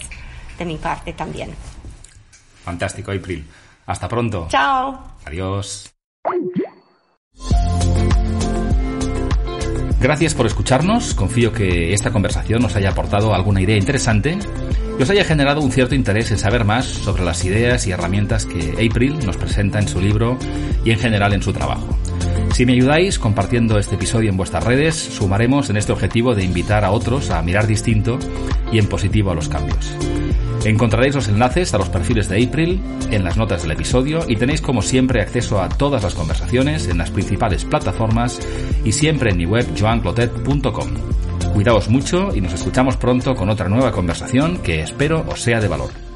de 0.58 0.66
mi 0.66 0.78
parte 0.78 1.14
también. 1.14 1.52
Fantástico, 2.70 3.12
April. 3.12 3.44
Hasta 3.88 4.08
pronto. 4.08 4.48
Chao. 4.48 5.16
Adiós. 5.26 5.92
Gracias 10.00 10.36
por 10.36 10.46
escucharnos. 10.46 11.16
Confío 11.16 11.52
que 11.52 11.96
esta 11.96 12.12
conversación 12.12 12.62
nos 12.62 12.76
haya 12.76 12.92
aportado 12.92 13.34
alguna 13.34 13.60
idea 13.60 13.76
interesante 13.76 14.38
y 15.00 15.02
os 15.02 15.10
haya 15.10 15.24
generado 15.24 15.62
un 15.62 15.72
cierto 15.72 15.96
interés 15.96 16.30
en 16.30 16.38
saber 16.38 16.64
más 16.64 16.86
sobre 16.86 17.26
las 17.26 17.44
ideas 17.44 17.88
y 17.88 17.92
herramientas 17.92 18.46
que 18.46 18.74
April 18.74 19.18
nos 19.26 19.38
presenta 19.38 19.80
en 19.80 19.88
su 19.88 20.00
libro 20.00 20.38
y 20.86 20.92
en 20.92 21.00
general 21.00 21.34
en 21.34 21.42
su 21.42 21.52
trabajo. 21.52 21.98
Si 22.54 22.68
me 22.68 22.74
ayudáis 22.74 23.18
compartiendo 23.18 23.80
este 23.80 23.96
episodio 23.96 24.30
en 24.30 24.38
vuestras 24.38 24.64
redes, 24.64 24.96
sumaremos 24.96 25.72
en 25.72 25.78
este 25.78 25.92
objetivo 25.92 26.36
de 26.36 26.44
invitar 26.44 26.86
a 26.86 26.92
otros 26.92 27.32
a 27.32 27.42
mirar 27.42 27.66
distinto 27.66 28.20
y 28.72 28.78
en 28.78 28.88
positivo 28.88 29.32
a 29.32 29.36
los 29.36 29.50
cambios. 29.50 29.96
Encontraréis 30.66 31.16
los 31.16 31.28
enlaces 31.28 31.74
a 31.74 31.78
los 31.78 31.90
perfiles 31.90 32.28
de 32.30 32.44
April 32.44 32.82
en 33.12 33.24
las 33.24 33.38
notas 33.38 33.62
del 33.62 33.72
episodio 33.72 34.22
y 34.28 34.36
tenéis 34.36 34.62
como 34.62 34.82
siempre 34.82 35.22
acceso 35.22 35.62
a 35.62 35.70
todas 35.70 36.04
las 36.04 36.16
conversaciones 36.16 36.88
en 36.88 36.98
las 36.98 37.12
principales 37.12 37.66
plataformas 37.66 38.40
y 38.84 38.92
siempre 38.92 39.32
en 39.32 39.38
mi 39.38 39.46
web 39.46 39.66
joanclotet.com. 39.80 40.90
Cuidaos 41.54 41.90
mucho 41.90 42.36
y 42.36 42.42
nos 42.42 42.54
escuchamos 42.54 42.98
pronto 42.98 43.36
con 43.36 43.50
otra 43.50 43.70
nueva 43.70 43.92
conversación 43.92 44.60
que 44.60 44.82
espero 44.82 45.26
os 45.28 45.42
sea 45.42 45.60
de 45.60 45.68
valor. 45.68 46.09